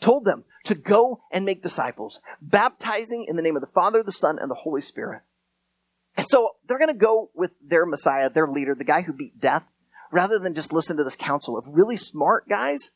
told 0.00 0.24
them 0.24 0.44
to 0.64 0.74
go 0.74 1.20
and 1.32 1.44
make 1.44 1.62
disciples, 1.62 2.20
baptizing 2.40 3.26
in 3.28 3.36
the 3.36 3.42
name 3.42 3.56
of 3.56 3.62
the 3.62 3.72
Father, 3.74 4.02
the 4.02 4.12
Son, 4.12 4.38
and 4.40 4.50
the 4.50 4.54
Holy 4.54 4.80
Spirit. 4.80 5.22
And 6.16 6.26
so 6.28 6.50
they're 6.66 6.78
going 6.78 6.92
to 6.92 6.94
go 6.94 7.30
with 7.34 7.50
their 7.64 7.86
Messiah, 7.86 8.30
their 8.30 8.48
leader, 8.48 8.74
the 8.74 8.84
guy 8.84 9.02
who 9.02 9.12
beat 9.12 9.40
death, 9.40 9.64
rather 10.10 10.38
than 10.38 10.54
just 10.54 10.72
listen 10.72 10.96
to 10.96 11.04
this 11.04 11.16
council 11.16 11.56
of 11.56 11.64
really 11.68 11.96
smart 11.96 12.48
guys 12.48 12.90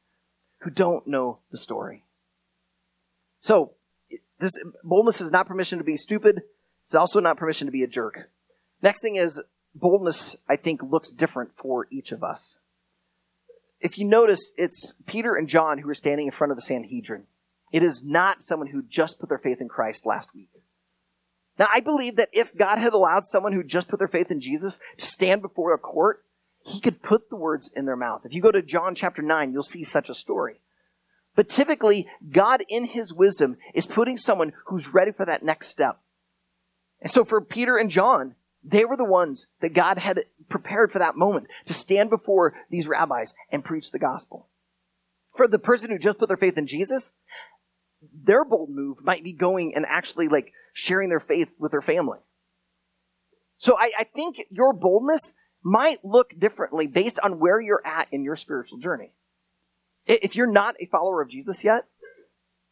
who 0.61 0.71
don't 0.71 1.07
know 1.07 1.39
the 1.51 1.59
story. 1.59 2.05
So, 3.41 3.73
this 4.39 4.53
boldness 4.83 5.21
is 5.21 5.31
not 5.31 5.47
permission 5.47 5.79
to 5.79 5.85
be 5.85 5.97
stupid. 5.97 6.43
It's 6.85 6.95
also 6.95 7.21
not 7.21 7.37
permission 7.37 7.67
to 7.67 7.73
be 7.73 7.83
a 7.83 7.89
jerk. 7.89 8.29
Next 8.83 9.01
thing 9.01 9.17
is 9.17 9.41
boldness, 9.75 10.37
I 10.49 10.57
think, 10.57 10.83
looks 10.83 11.11
different 11.11 11.53
for 11.57 11.87
each 11.91 12.13
of 12.13 12.23
us. 12.23 12.57
If 13.81 13.99
you 13.99 14.05
notice, 14.07 14.53
it's 14.57 14.95
Peter 15.07 15.35
and 15.35 15.49
John 15.49 15.79
who 15.79 15.89
are 15.89 15.95
standing 15.95 16.27
in 16.27 16.33
front 16.33 16.53
of 16.53 16.57
the 16.57 16.63
Sanhedrin. 16.63 17.25
It 17.73 17.83
is 17.83 18.03
not 18.05 18.43
someone 18.43 18.69
who 18.69 18.83
just 18.83 19.19
put 19.19 19.29
their 19.29 19.39
faith 19.39 19.61
in 19.61 19.69
Christ 19.69 20.07
last 20.07 20.29
week. 20.35 20.51
Now, 21.59 21.67
I 21.73 21.81
believe 21.81 22.17
that 22.17 22.29
if 22.33 22.57
God 22.57 22.79
had 22.79 22.93
allowed 22.93 23.27
someone 23.27 23.53
who 23.53 23.63
just 23.63 23.89
put 23.89 23.99
their 23.99 24.09
faith 24.09 24.31
in 24.31 24.41
Jesus 24.41 24.79
to 24.99 25.07
stand 25.07 25.43
before 25.43 25.75
a 25.75 25.79
court, 25.79 26.25
he 26.65 26.81
could 26.81 27.03
put 27.03 27.29
the 27.29 27.37
words 27.37 27.71
in 27.75 27.87
their 27.87 27.97
mouth. 27.97 28.23
If 28.25 28.35
you 28.35 28.41
go 28.41 28.53
to 28.53 28.63
John 28.63 28.95
chapter 28.95 29.23
9, 29.23 29.53
you'll 29.53 29.63
see 29.63 29.83
such 29.83 30.09
a 30.09 30.15
story. 30.15 30.61
But 31.35 31.49
typically, 31.49 32.09
God 32.31 32.65
in 32.69 32.85
his 32.85 33.13
wisdom 33.13 33.57
is 33.75 33.87
putting 33.87 34.17
someone 34.17 34.53
who's 34.67 34.93
ready 34.93 35.13
for 35.13 35.25
that 35.25 35.43
next 35.43 35.69
step. 35.69 35.99
And 37.01 37.11
so 37.11 37.25
for 37.25 37.41
Peter 37.41 37.77
and 37.77 37.91
John, 37.91 38.35
they 38.65 38.85
were 38.85 38.97
the 38.97 39.05
ones 39.05 39.47
that 39.61 39.75
God 39.75 39.99
had 39.99 40.21
prepared 40.49 40.93
for 40.93 41.01
that 41.01 41.17
moment 41.17 41.49
to 41.67 41.75
stand 41.75 42.11
before 42.11 42.55
these 42.71 42.87
rabbis 42.87 43.35
and 43.51 43.65
preach 43.65 43.91
the 43.91 43.99
gospel. 43.99 44.49
For 45.37 45.49
the 45.49 45.59
person 45.59 45.91
who 45.91 45.99
just 45.99 46.19
put 46.19 46.29
their 46.29 46.37
faith 46.37 46.59
in 46.59 46.67
Jesus, 46.67 47.11
their 48.13 48.45
bold 48.45 48.71
move 48.71 48.99
might 49.03 49.25
be 49.25 49.33
going 49.33 49.75
and 49.75 49.85
actually 49.89 50.29
like 50.29 50.53
sharing 50.75 51.09
their 51.09 51.21
faith 51.21 51.49
with 51.59 51.73
their 51.73 51.83
family. 51.83 52.19
So 53.59 53.77
I, 53.79 53.91
I 53.99 54.05
think 54.05 54.41
your 54.51 54.73
boldness 54.73 55.33
might 55.63 56.05
look 56.05 56.39
differently 56.39 56.87
based 56.87 57.19
on 57.23 57.39
where 57.39 57.61
you're 57.61 57.87
at 57.87 58.09
in 58.13 58.25
your 58.25 58.37
spiritual 58.37 58.79
journey. 58.79 59.13
If 60.07 60.35
you're 60.35 60.51
not 60.51 60.75
a 60.81 60.87
follower 60.87 61.23
of 61.23 61.31
Jesus 61.31 61.63
yet, 61.63 61.85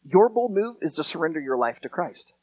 your 0.03 0.29
bold 0.29 0.53
move 0.53 0.77
is 0.81 0.93
to 0.95 1.03
surrender 1.03 1.39
your 1.39 1.57
life 1.57 1.79
to 1.81 1.89
Christ. 1.89 2.33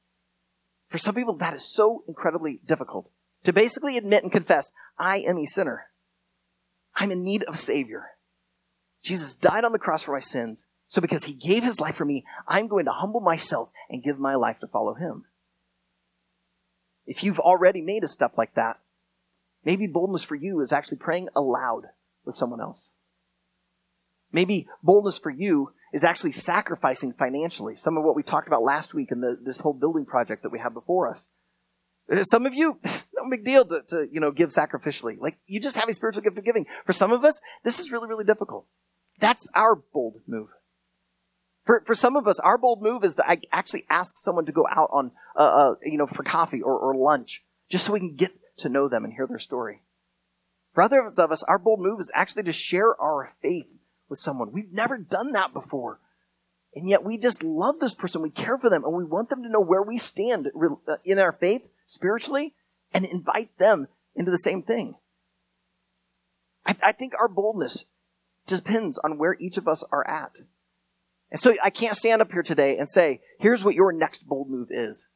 For 0.88 0.96
some 0.96 1.14
people, 1.14 1.36
that 1.36 1.54
is 1.54 1.64
so 1.64 2.04
incredibly 2.08 2.60
difficult. 2.64 3.10
To 3.44 3.52
basically 3.52 3.96
admit 3.96 4.22
and 4.22 4.32
confess, 4.32 4.66
I 4.98 5.18
am 5.18 5.38
a 5.38 5.46
sinner. 5.46 5.86
I'm 6.94 7.12
in 7.12 7.22
need 7.22 7.44
of 7.44 7.58
Savior. 7.58 8.06
Jesus 9.04 9.36
died 9.36 9.64
on 9.64 9.72
the 9.72 9.78
cross 9.78 10.02
for 10.02 10.12
my 10.12 10.20
sins. 10.20 10.64
So 10.88 11.00
because 11.00 11.24
he 11.24 11.34
gave 11.34 11.62
his 11.62 11.80
life 11.80 11.96
for 11.96 12.04
me, 12.04 12.24
I'm 12.46 12.66
going 12.66 12.86
to 12.86 12.92
humble 12.92 13.20
myself 13.20 13.68
and 13.90 14.02
give 14.02 14.18
my 14.18 14.34
life 14.34 14.58
to 14.60 14.66
follow 14.66 14.94
him. 14.94 15.24
If 17.06 17.22
you've 17.22 17.38
already 17.38 17.80
made 17.80 18.04
a 18.04 18.08
step 18.08 18.32
like 18.36 18.54
that, 18.54 18.78
maybe 19.64 19.86
boldness 19.86 20.24
for 20.24 20.34
you 20.34 20.60
is 20.60 20.72
actually 20.72 20.98
praying 20.98 21.28
aloud 21.36 21.84
with 22.24 22.36
someone 22.36 22.60
else. 22.60 22.90
Maybe 24.32 24.66
boldness 24.82 25.18
for 25.18 25.30
you 25.30 25.72
is 25.92 26.04
actually 26.04 26.32
sacrificing 26.32 27.14
financially. 27.14 27.76
Some 27.76 27.96
of 27.96 28.04
what 28.04 28.16
we 28.16 28.22
talked 28.22 28.46
about 28.46 28.62
last 28.62 28.92
week 28.92 29.10
in 29.10 29.20
the, 29.20 29.38
this 29.42 29.60
whole 29.60 29.72
building 29.72 30.04
project 30.04 30.42
that 30.42 30.52
we 30.52 30.58
have 30.58 30.74
before 30.74 31.08
us. 31.08 31.26
Some 32.30 32.46
of 32.46 32.54
you, 32.54 32.78
no 33.20 33.28
big 33.30 33.44
deal 33.44 33.64
to, 33.64 33.82
to, 33.88 34.06
you 34.10 34.20
know, 34.20 34.30
give 34.30 34.50
sacrificially. 34.50 35.18
Like, 35.18 35.38
you 35.46 35.60
just 35.60 35.76
have 35.76 35.88
a 35.88 35.92
spiritual 35.92 36.22
gift 36.22 36.38
of 36.38 36.44
giving. 36.44 36.66
For 36.86 36.92
some 36.92 37.12
of 37.12 37.24
us, 37.24 37.34
this 37.64 37.80
is 37.80 37.90
really, 37.90 38.08
really 38.08 38.24
difficult. 38.24 38.66
That's 39.20 39.48
our 39.54 39.74
bold 39.74 40.20
move. 40.26 40.48
For, 41.64 41.82
for 41.86 41.94
some 41.94 42.16
of 42.16 42.26
us, 42.26 42.38
our 42.38 42.56
bold 42.56 42.82
move 42.82 43.04
is 43.04 43.16
to 43.16 43.24
actually 43.52 43.84
ask 43.90 44.16
someone 44.16 44.46
to 44.46 44.52
go 44.52 44.66
out 44.66 44.88
on, 44.92 45.10
uh, 45.36 45.40
uh, 45.40 45.74
you 45.82 45.98
know, 45.98 46.06
for 46.06 46.22
coffee 46.22 46.62
or, 46.62 46.78
or 46.78 46.94
lunch, 46.96 47.42
just 47.68 47.84
so 47.84 47.92
we 47.92 47.98
can 48.00 48.16
get 48.16 48.32
to 48.58 48.68
know 48.68 48.88
them 48.88 49.04
and 49.04 49.12
hear 49.12 49.26
their 49.26 49.38
story. 49.38 49.82
For 50.72 50.82
others 50.82 51.18
of 51.18 51.32
us, 51.32 51.42
our 51.42 51.58
bold 51.58 51.80
move 51.80 52.00
is 52.00 52.10
actually 52.14 52.44
to 52.44 52.52
share 52.52 52.98
our 53.00 53.32
faith 53.42 53.66
with 54.08 54.18
someone. 54.18 54.52
We've 54.52 54.72
never 54.72 54.96
done 54.96 55.32
that 55.32 55.52
before. 55.52 56.00
And 56.74 56.88
yet 56.88 57.04
we 57.04 57.18
just 57.18 57.42
love 57.42 57.80
this 57.80 57.94
person. 57.94 58.22
We 58.22 58.30
care 58.30 58.58
for 58.58 58.70
them 58.70 58.84
and 58.84 58.94
we 58.94 59.04
want 59.04 59.30
them 59.30 59.42
to 59.42 59.48
know 59.48 59.60
where 59.60 59.82
we 59.82 59.98
stand 59.98 60.48
uh, 60.48 60.96
in 61.04 61.18
our 61.18 61.32
faith 61.32 61.62
spiritually 61.86 62.54
and 62.92 63.04
invite 63.04 63.56
them 63.58 63.88
into 64.14 64.30
the 64.30 64.38
same 64.38 64.62
thing. 64.62 64.94
I, 66.66 66.76
I 66.82 66.92
think 66.92 67.14
our 67.18 67.28
boldness 67.28 67.84
depends 68.46 68.98
on 69.04 69.18
where 69.18 69.34
each 69.34 69.56
of 69.56 69.68
us 69.68 69.84
are 69.92 70.06
at. 70.08 70.40
And 71.30 71.40
so 71.40 71.54
I 71.62 71.70
can't 71.70 71.96
stand 71.96 72.22
up 72.22 72.32
here 72.32 72.42
today 72.42 72.78
and 72.78 72.90
say, 72.90 73.20
here's 73.38 73.64
what 73.64 73.74
your 73.74 73.92
next 73.92 74.26
bold 74.26 74.48
move 74.48 74.68
is. 74.70 75.06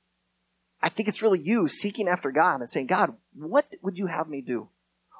I 0.83 0.89
think 0.89 1.09
it's 1.09 1.23
really 1.23 1.39
you 1.39 1.69
seeking 1.69 2.09
after 2.09 2.31
God 2.31 2.61
and 2.61 2.69
saying, 2.69 2.89
God, 2.89 3.15
what 3.35 3.67
would 3.83 3.97
you 3.97 4.09
have 4.09 4.29
me 4.29 4.41
do? 4.41 4.69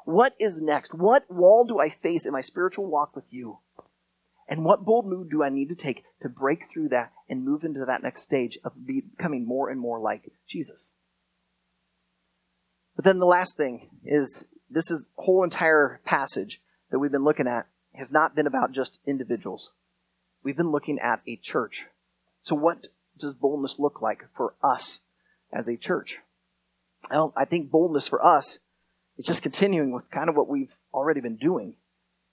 What 0.05 0.35
is 0.39 0.61
next? 0.61 0.93
What 0.93 1.31
wall 1.31 1.65
do 1.65 1.79
I 1.79 1.89
face 1.89 2.27
in 2.27 2.33
my 2.33 2.41
spiritual 2.41 2.87
walk 2.87 3.15
with 3.15 3.25
you? 3.31 3.59
And 4.49 4.65
what 4.65 4.85
bold 4.85 5.07
move 5.07 5.31
do 5.31 5.43
I 5.43 5.49
need 5.49 5.69
to 5.69 5.75
take 5.77 6.03
to 6.21 6.29
break 6.29 6.69
through 6.71 6.89
that 6.89 7.13
and 7.29 7.45
move 7.45 7.65
into 7.65 7.85
that 7.87 8.03
next 8.03 8.23
stage 8.23 8.59
of 8.65 8.73
becoming 8.85 9.47
more 9.47 9.71
and 9.71 9.81
more 9.81 10.01
like 10.01 10.33
Jesus? 10.49 10.95
But 12.97 13.05
then 13.05 13.19
the 13.19 13.27
last 13.27 13.57
thing 13.57 13.89
is 14.05 14.47
this 14.71 14.91
is 14.91 15.09
whole 15.17 15.45
entire 15.45 16.01
passage 16.05 16.61
that 16.91 16.99
we've 16.99 17.13
been 17.13 17.25
looking 17.25 17.47
at 17.47 17.67
has 17.95 18.11
not 18.11 18.35
been 18.35 18.47
about 18.47 18.73
just 18.73 18.99
individuals. 19.07 19.71
We've 20.43 20.57
been 20.57 20.73
looking 20.73 20.99
at 20.99 21.21
a 21.27 21.37
church. 21.37 21.83
So 22.43 22.55
what 22.55 22.87
does 23.19 23.35
boldness 23.35 23.77
look 23.79 24.01
like 24.01 24.25
for 24.37 24.55
us 24.63 25.01
as 25.53 25.69
a 25.69 25.77
church? 25.77 26.19
Well, 27.11 27.33
I 27.37 27.45
think 27.45 27.71
boldness 27.71 28.09
for 28.09 28.25
us 28.25 28.59
is 29.19 29.27
just 29.27 29.43
continuing 29.43 29.93
with 29.93 30.11
kind 30.11 30.29
of 30.29 30.37
what 30.37 30.49
we've 30.49 30.75
already 30.93 31.21
been 31.21 31.37
doing. 31.37 31.77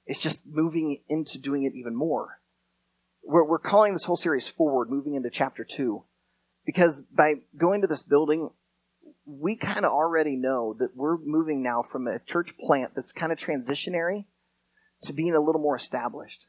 It's 0.05 0.19
just 0.19 0.45
moving 0.45 1.01
into 1.07 1.37
doing 1.37 1.63
it 1.63 1.75
even 1.75 1.95
more. 1.95 2.39
We're, 3.23 3.43
we're 3.43 3.59
calling 3.59 3.93
this 3.93 4.05
whole 4.05 4.15
series 4.15 4.47
forward, 4.47 4.89
moving 4.89 5.15
into 5.15 5.29
chapter 5.29 5.63
two, 5.63 6.03
because 6.65 7.01
by 7.13 7.35
going 7.57 7.81
to 7.81 7.87
this 7.87 8.01
building, 8.01 8.49
we 9.29 9.55
kind 9.55 9.85
of 9.85 9.91
already 9.91 10.35
know 10.35 10.75
that 10.79 10.95
we're 10.95 11.17
moving 11.17 11.61
now 11.61 11.83
from 11.83 12.07
a 12.07 12.19
church 12.19 12.55
plant 12.57 12.91
that's 12.95 13.11
kind 13.11 13.31
of 13.31 13.37
transitionary 13.37 14.25
to 15.03 15.13
being 15.13 15.35
a 15.35 15.39
little 15.39 15.61
more 15.61 15.75
established. 15.75 16.45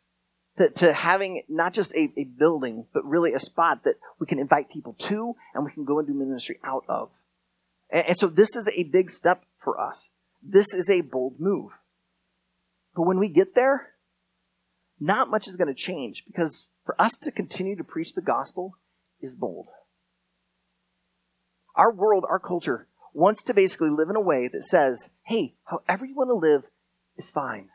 To, 0.59 0.69
to 0.69 0.93
having 0.93 1.43
not 1.49 1.73
just 1.75 1.95
a, 1.95 2.13
a 2.17 2.25
building, 2.25 2.87
but 2.93 3.05
really 3.05 3.33
a 3.35 3.39
spot 3.39 3.85
that 3.85 3.95
we 4.19 4.27
can 4.27 4.39
invite 4.39 4.71
people 4.71 4.95
to 4.95 5.35
and 5.55 5.65
we 5.65 5.71
can 5.71 5.85
go 5.85 5.99
and 5.99 6.09
do 6.09 6.15
ministry 6.15 6.59
out 6.65 6.85
of. 6.89 7.11
And, 7.91 8.09
and 8.09 8.19
so 8.19 8.27
this 8.27 8.57
is 8.57 8.69
a 8.75 8.85
big 8.85 9.11
step 9.11 9.45
for 9.63 9.81
us. 9.81 10.11
This 10.43 10.67
is 10.75 10.89
a 10.89 11.03
bold 11.03 11.39
move. 11.39 11.73
But 12.97 13.03
when 13.03 13.19
we 13.19 13.29
get 13.29 13.55
there, 13.55 13.91
not 14.99 15.31
much 15.31 15.49
is 15.49 15.57
going 15.57 15.69
to 15.69 15.75
change 15.75 16.25
because 16.27 16.67
for 16.85 17.01
us 17.01 17.13
to 17.23 17.31
continue 17.31 17.77
to 17.77 17.85
preach 17.85 18.15
the 18.15 18.23
gospel 18.23 18.75
is 19.21 19.35
bold. 19.35 19.69
Our 21.77 21.93
world, 21.93 22.25
our 22.29 22.39
culture, 22.39 22.87
wants 23.13 23.43
to 23.45 23.55
basically 23.55 23.91
live 23.91 24.09
in 24.11 24.17
a 24.17 24.21
way 24.21 24.49
that 24.53 24.65
says, 24.65 25.11
hey, 25.25 25.55
however 25.65 26.07
you 26.07 26.15
want 26.15 26.31
to 26.31 26.35
live 26.35 26.63
is 27.17 27.31
fine. 27.31 27.69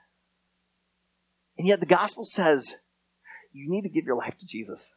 And 1.58 1.68
yet 1.68 1.80
the 1.80 1.86
gospel 1.86 2.26
says 2.26 2.76
you 3.54 3.70
need 3.70 3.84
to 3.84 3.90
give 3.90 4.06
your 4.06 4.18
life 4.18 4.36
to 4.40 4.46
Jesus. 4.46 4.94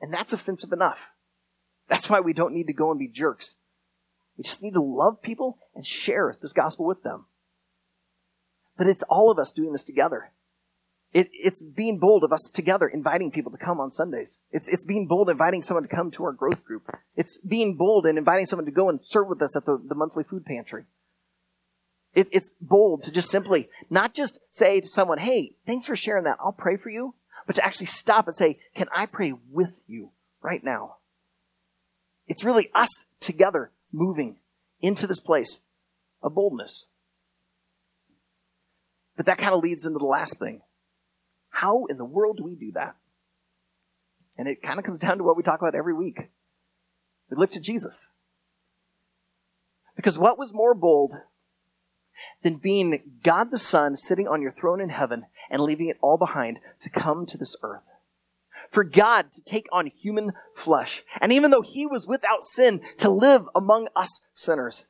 And 0.00 0.12
that's 0.12 0.32
offensive 0.32 0.72
enough. 0.72 0.98
That's 1.88 2.10
why 2.10 2.20
we 2.20 2.32
don't 2.32 2.54
need 2.54 2.66
to 2.66 2.72
go 2.72 2.90
and 2.90 2.98
be 2.98 3.08
jerks. 3.08 3.56
We 4.36 4.44
just 4.44 4.62
need 4.62 4.74
to 4.74 4.82
love 4.82 5.22
people 5.22 5.58
and 5.74 5.86
share 5.86 6.36
this 6.40 6.52
gospel 6.52 6.86
with 6.86 7.02
them. 7.02 7.26
But 8.76 8.86
it's 8.86 9.04
all 9.08 9.30
of 9.30 9.38
us 9.38 9.52
doing 9.52 9.72
this 9.72 9.84
together. 9.84 10.32
It, 11.12 11.28
it's 11.32 11.62
being 11.62 11.98
bold 11.98 12.24
of 12.24 12.32
us 12.32 12.50
together, 12.54 12.88
inviting 12.88 13.30
people 13.30 13.52
to 13.52 13.58
come 13.58 13.80
on 13.80 13.90
Sundays. 13.90 14.30
It's, 14.50 14.68
it's 14.68 14.86
being 14.86 15.06
bold, 15.06 15.28
inviting 15.28 15.60
someone 15.60 15.82
to 15.82 15.94
come 15.94 16.10
to 16.12 16.24
our 16.24 16.32
growth 16.32 16.64
group. 16.64 16.88
It's 17.16 17.38
being 17.46 17.76
bold 17.76 18.06
and 18.06 18.16
inviting 18.16 18.46
someone 18.46 18.64
to 18.64 18.72
go 18.72 18.88
and 18.88 18.98
serve 19.02 19.28
with 19.28 19.42
us 19.42 19.54
at 19.54 19.66
the, 19.66 19.78
the 19.86 19.94
monthly 19.94 20.24
food 20.24 20.46
pantry. 20.46 20.84
It, 22.14 22.28
it's 22.30 22.50
bold 22.60 23.04
to 23.04 23.12
just 23.12 23.30
simply 23.30 23.68
not 23.90 24.14
just 24.14 24.40
say 24.50 24.80
to 24.80 24.86
someone, 24.86 25.18
hey, 25.18 25.54
thanks 25.66 25.86
for 25.86 25.96
sharing 25.96 26.24
that. 26.24 26.38
I'll 26.40 26.52
pray 26.52 26.76
for 26.76 26.88
you. 26.88 27.14
But 27.46 27.56
to 27.56 27.64
actually 27.64 27.86
stop 27.86 28.28
and 28.28 28.36
say, 28.36 28.58
can 28.74 28.86
I 28.94 29.06
pray 29.06 29.34
with 29.50 29.72
you 29.86 30.10
right 30.40 30.62
now? 30.62 30.96
It's 32.26 32.44
really 32.44 32.70
us 32.74 32.88
together 33.20 33.70
moving 33.92 34.36
into 34.80 35.06
this 35.06 35.20
place 35.20 35.58
of 36.22 36.34
boldness. 36.34 36.84
But 39.16 39.26
that 39.26 39.38
kind 39.38 39.52
of 39.54 39.62
leads 39.62 39.84
into 39.84 39.98
the 39.98 40.04
last 40.06 40.38
thing. 40.38 40.62
How 41.52 41.84
in 41.88 41.98
the 41.98 42.04
world 42.04 42.38
do 42.38 42.44
we 42.44 42.56
do 42.56 42.72
that? 42.72 42.96
And 44.36 44.48
it 44.48 44.62
kind 44.62 44.78
of 44.78 44.84
comes 44.84 45.00
down 45.00 45.18
to 45.18 45.24
what 45.24 45.36
we 45.36 45.42
talk 45.42 45.60
about 45.60 45.74
every 45.74 45.94
week. 45.94 46.30
We 47.30 47.36
look 47.36 47.50
to 47.50 47.60
Jesus. 47.60 48.08
Because 49.94 50.18
what 50.18 50.38
was 50.38 50.52
more 50.52 50.74
bold 50.74 51.12
than 52.42 52.56
being 52.56 52.98
God 53.22 53.50
the 53.50 53.58
Son 53.58 53.94
sitting 53.94 54.26
on 54.26 54.42
your 54.42 54.52
throne 54.52 54.80
in 54.80 54.88
heaven 54.88 55.26
and 55.50 55.62
leaving 55.62 55.88
it 55.88 55.98
all 56.00 56.16
behind 56.16 56.58
to 56.80 56.90
come 56.90 57.26
to 57.26 57.38
this 57.38 57.54
earth. 57.62 57.82
For 58.70 58.84
God 58.84 59.30
to 59.32 59.42
take 59.44 59.66
on 59.70 59.86
human 59.86 60.32
flesh, 60.56 61.02
and 61.20 61.30
even 61.30 61.50
though 61.50 61.62
he 61.62 61.86
was 61.86 62.06
without 62.06 62.42
sin, 62.42 62.80
to 62.98 63.10
live 63.10 63.44
among 63.54 63.88
us 63.94 64.20
sinners. 64.32 64.84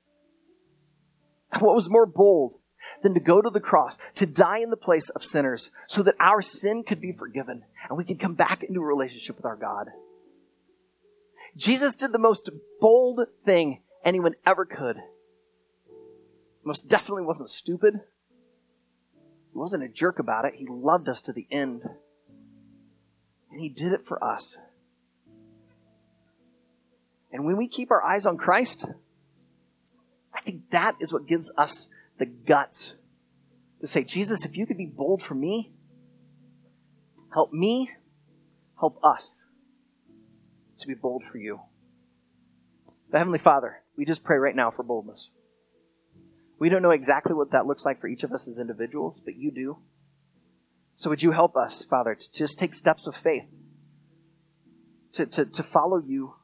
What 1.59 1.75
was 1.75 1.91
more 1.91 2.07
bold 2.07 2.55
than 3.03 3.15
to 3.15 3.21
go 3.21 3.41
to 3.41 3.51
the 3.51 3.61
cross, 3.61 3.99
to 4.17 4.27
die 4.27 4.59
in 4.59 4.71
the 4.71 4.77
place 4.77 5.09
of 5.11 5.25
sinners, 5.25 5.71
so 5.87 6.03
that 6.03 6.15
our 6.21 6.43
sin 6.43 6.85
could 6.85 7.01
be 7.01 7.13
forgiven 7.13 7.63
and 7.89 7.99
we 7.99 8.05
could 8.05 8.21
come 8.21 8.35
back 8.35 8.63
into 8.63 8.81
a 8.81 8.85
relationship 8.85 9.37
with 9.37 9.45
our 9.45 9.57
God? 9.57 9.89
Jesus 11.57 11.95
did 11.95 12.13
the 12.13 12.19
most 12.19 12.51
bold 12.81 13.21
thing 13.45 13.83
anyone 14.05 14.35
ever 14.47 14.65
could. 14.65 14.97
Most 16.65 16.89
definitely 16.89 17.25
wasn't 17.25 17.51
stupid. 17.51 17.95
He 19.53 19.59
wasn't 19.59 19.83
a 19.83 19.89
jerk 19.89 20.19
about 20.19 20.45
it. 20.45 20.55
He 20.55 20.67
loved 20.69 21.09
us 21.09 21.21
to 21.23 21.33
the 21.33 21.47
end. 21.51 21.85
And 23.51 23.61
he 23.61 23.69
did 23.69 23.93
it 23.93 24.07
for 24.07 24.23
us. 24.23 24.57
And 27.33 27.45
when 27.45 27.57
we 27.57 27.69
keep 27.69 27.91
our 27.91 28.03
eyes 28.03 28.27
on 28.27 28.37
Christ, 28.37 28.87
I 30.33 30.41
think 30.41 30.71
that 30.71 30.95
is 31.01 31.13
what 31.13 31.27
gives 31.27 31.51
us 31.59 31.89
the 32.23 32.27
guts 32.27 32.95
to 33.81 33.89
say, 33.89 34.05
Jesus, 34.05 34.45
if 34.45 34.57
you 34.57 34.65
could 34.65 34.77
be 34.77 34.87
bold 34.87 35.25
for 35.25 35.35
me, 35.35 35.73
help 37.35 37.53
me, 37.53 37.91
help 38.79 39.01
us 39.03 39.43
to 40.79 40.87
be 40.87 40.95
bold 40.95 41.25
for 41.33 41.39
you. 41.39 41.59
The 43.11 43.19
Heavenly 43.19 43.41
Father, 43.41 43.83
we 43.97 44.05
just 44.05 44.23
pray 44.23 44.37
right 44.37 44.55
now 44.55 44.71
for 44.71 44.85
boldness. 44.85 45.31
We 46.61 46.69
don't 46.69 46.83
know 46.83 46.93
exactly 46.93 47.35
what 47.35 47.51
that 47.51 47.67
looks 47.67 47.85
like 47.85 48.01
for 48.01 48.07
each 48.07 48.23
of 48.23 48.31
us 48.31 48.47
as 48.47 48.57
individuals, 48.57 49.21
but 49.25 49.35
you 49.35 49.51
do. 49.51 49.79
So 50.95 51.11
would 51.11 51.25
you 51.25 51.33
help 51.33 51.57
us, 51.57 51.85
Father, 51.85 52.15
to 52.15 52.33
just 52.33 52.57
take 52.57 52.73
steps 52.73 53.09
of 53.09 53.17
faith, 53.17 53.47
to, 55.15 55.27
to, 55.27 55.45
to 55.45 55.63
follow 55.65 55.99
you, 55.99 56.35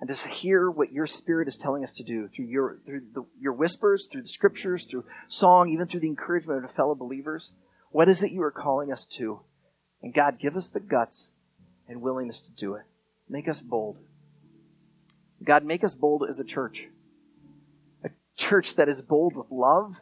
and 0.00 0.08
to 0.08 0.28
hear 0.28 0.70
what 0.70 0.92
your 0.92 1.06
Spirit 1.06 1.46
is 1.46 1.56
telling 1.56 1.84
us 1.84 1.92
to 1.92 2.02
do 2.02 2.28
through 2.28 2.46
your 2.46 2.78
through 2.86 3.02
the, 3.12 3.24
your 3.38 3.52
whispers, 3.52 4.08
through 4.10 4.22
the 4.22 4.28
Scriptures, 4.28 4.84
through 4.84 5.04
song, 5.28 5.68
even 5.70 5.86
through 5.86 6.00
the 6.00 6.08
encouragement 6.08 6.64
of 6.64 6.72
fellow 6.72 6.94
believers. 6.94 7.52
What 7.90 8.08
is 8.08 8.22
it 8.22 8.32
you 8.32 8.42
are 8.42 8.50
calling 8.50 8.90
us 8.90 9.04
to? 9.16 9.40
And 10.02 10.14
God, 10.14 10.38
give 10.40 10.56
us 10.56 10.68
the 10.68 10.80
guts 10.80 11.26
and 11.88 12.00
willingness 12.00 12.40
to 12.40 12.50
do 12.52 12.74
it. 12.74 12.84
Make 13.28 13.48
us 13.48 13.60
bold. 13.60 13.98
God, 15.42 15.64
make 15.64 15.84
us 15.84 15.94
bold 15.94 16.24
as 16.28 16.38
a 16.38 16.44
church. 16.44 16.84
A 18.04 18.10
church 18.36 18.76
that 18.76 18.88
is 18.88 19.02
bold 19.02 19.36
with 19.36 19.46
love, 19.50 19.94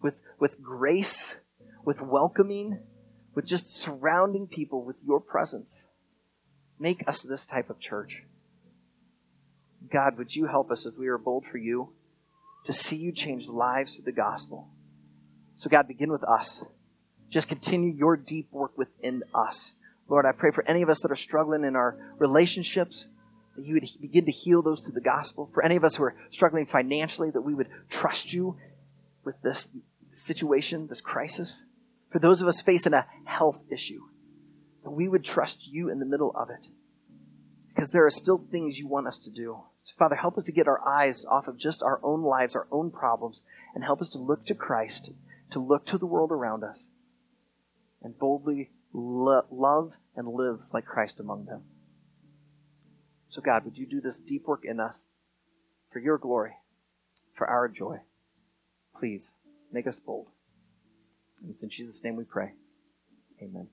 with, 0.00 0.14
with 0.38 0.62
grace, 0.62 1.36
with 1.84 2.00
welcoming, 2.00 2.80
with 3.34 3.46
just 3.46 3.66
surrounding 3.66 4.46
people 4.46 4.84
with 4.84 4.96
your 5.04 5.20
presence. 5.20 5.82
Make 6.78 7.06
us 7.08 7.22
this 7.22 7.46
type 7.46 7.70
of 7.70 7.80
church. 7.80 8.22
God, 9.90 10.16
would 10.18 10.34
you 10.34 10.46
help 10.46 10.70
us 10.70 10.86
as 10.86 10.96
we 10.96 11.08
are 11.08 11.18
bold 11.18 11.44
for 11.50 11.58
you 11.58 11.92
to 12.64 12.72
see 12.72 12.96
you 12.96 13.12
change 13.12 13.48
lives 13.48 13.94
through 13.94 14.04
the 14.04 14.12
gospel? 14.12 14.68
So, 15.56 15.70
God, 15.70 15.88
begin 15.88 16.10
with 16.10 16.24
us. 16.24 16.64
Just 17.30 17.48
continue 17.48 17.92
your 17.92 18.16
deep 18.16 18.48
work 18.52 18.76
within 18.76 19.22
us. 19.34 19.72
Lord, 20.08 20.26
I 20.26 20.32
pray 20.32 20.50
for 20.50 20.66
any 20.68 20.82
of 20.82 20.88
us 20.88 21.00
that 21.00 21.10
are 21.10 21.16
struggling 21.16 21.64
in 21.64 21.76
our 21.76 21.96
relationships, 22.18 23.06
that 23.56 23.64
you 23.64 23.74
would 23.74 23.88
begin 24.00 24.26
to 24.26 24.32
heal 24.32 24.62
those 24.62 24.80
through 24.80 24.92
the 24.92 25.00
gospel. 25.00 25.50
For 25.54 25.64
any 25.64 25.76
of 25.76 25.84
us 25.84 25.96
who 25.96 26.04
are 26.04 26.14
struggling 26.30 26.66
financially, 26.66 27.30
that 27.30 27.40
we 27.40 27.54
would 27.54 27.68
trust 27.88 28.32
you 28.32 28.56
with 29.24 29.40
this 29.42 29.66
situation, 30.12 30.86
this 30.88 31.00
crisis. 31.00 31.62
For 32.10 32.18
those 32.18 32.42
of 32.42 32.48
us 32.48 32.62
facing 32.62 32.92
a 32.92 33.06
health 33.24 33.60
issue, 33.70 34.02
that 34.82 34.90
we 34.90 35.08
would 35.08 35.24
trust 35.24 35.66
you 35.66 35.90
in 35.90 35.98
the 35.98 36.06
middle 36.06 36.32
of 36.36 36.50
it. 36.50 36.68
Because 37.74 37.90
there 37.90 38.06
are 38.06 38.10
still 38.10 38.38
things 38.38 38.78
you 38.78 38.86
want 38.86 39.08
us 39.08 39.18
to 39.18 39.30
do. 39.30 39.58
So, 39.84 39.92
Father, 39.98 40.16
help 40.16 40.38
us 40.38 40.46
to 40.46 40.52
get 40.52 40.66
our 40.66 40.80
eyes 40.86 41.26
off 41.26 41.46
of 41.46 41.58
just 41.58 41.82
our 41.82 42.00
own 42.02 42.22
lives, 42.22 42.54
our 42.54 42.66
own 42.72 42.90
problems, 42.90 43.42
and 43.74 43.84
help 43.84 44.00
us 44.00 44.08
to 44.10 44.18
look 44.18 44.46
to 44.46 44.54
Christ, 44.54 45.10
to 45.52 45.58
look 45.58 45.84
to 45.86 45.98
the 45.98 46.06
world 46.06 46.32
around 46.32 46.64
us, 46.64 46.88
and 48.02 48.18
boldly 48.18 48.70
lo- 48.94 49.44
love 49.50 49.92
and 50.16 50.26
live 50.26 50.60
like 50.72 50.86
Christ 50.86 51.20
among 51.20 51.44
them. 51.44 51.64
So, 53.28 53.42
God, 53.42 53.64
would 53.64 53.76
you 53.76 53.86
do 53.86 54.00
this 54.00 54.20
deep 54.20 54.46
work 54.46 54.64
in 54.64 54.80
us 54.80 55.06
for 55.92 55.98
your 55.98 56.16
glory, 56.16 56.52
for 57.36 57.46
our 57.46 57.68
joy? 57.68 57.98
Please 58.98 59.34
make 59.70 59.86
us 59.86 60.00
bold. 60.00 60.28
And 61.42 61.50
it's 61.50 61.62
in 61.62 61.68
Jesus' 61.68 62.02
name 62.02 62.16
we 62.16 62.24
pray. 62.24 62.52
Amen. 63.42 63.68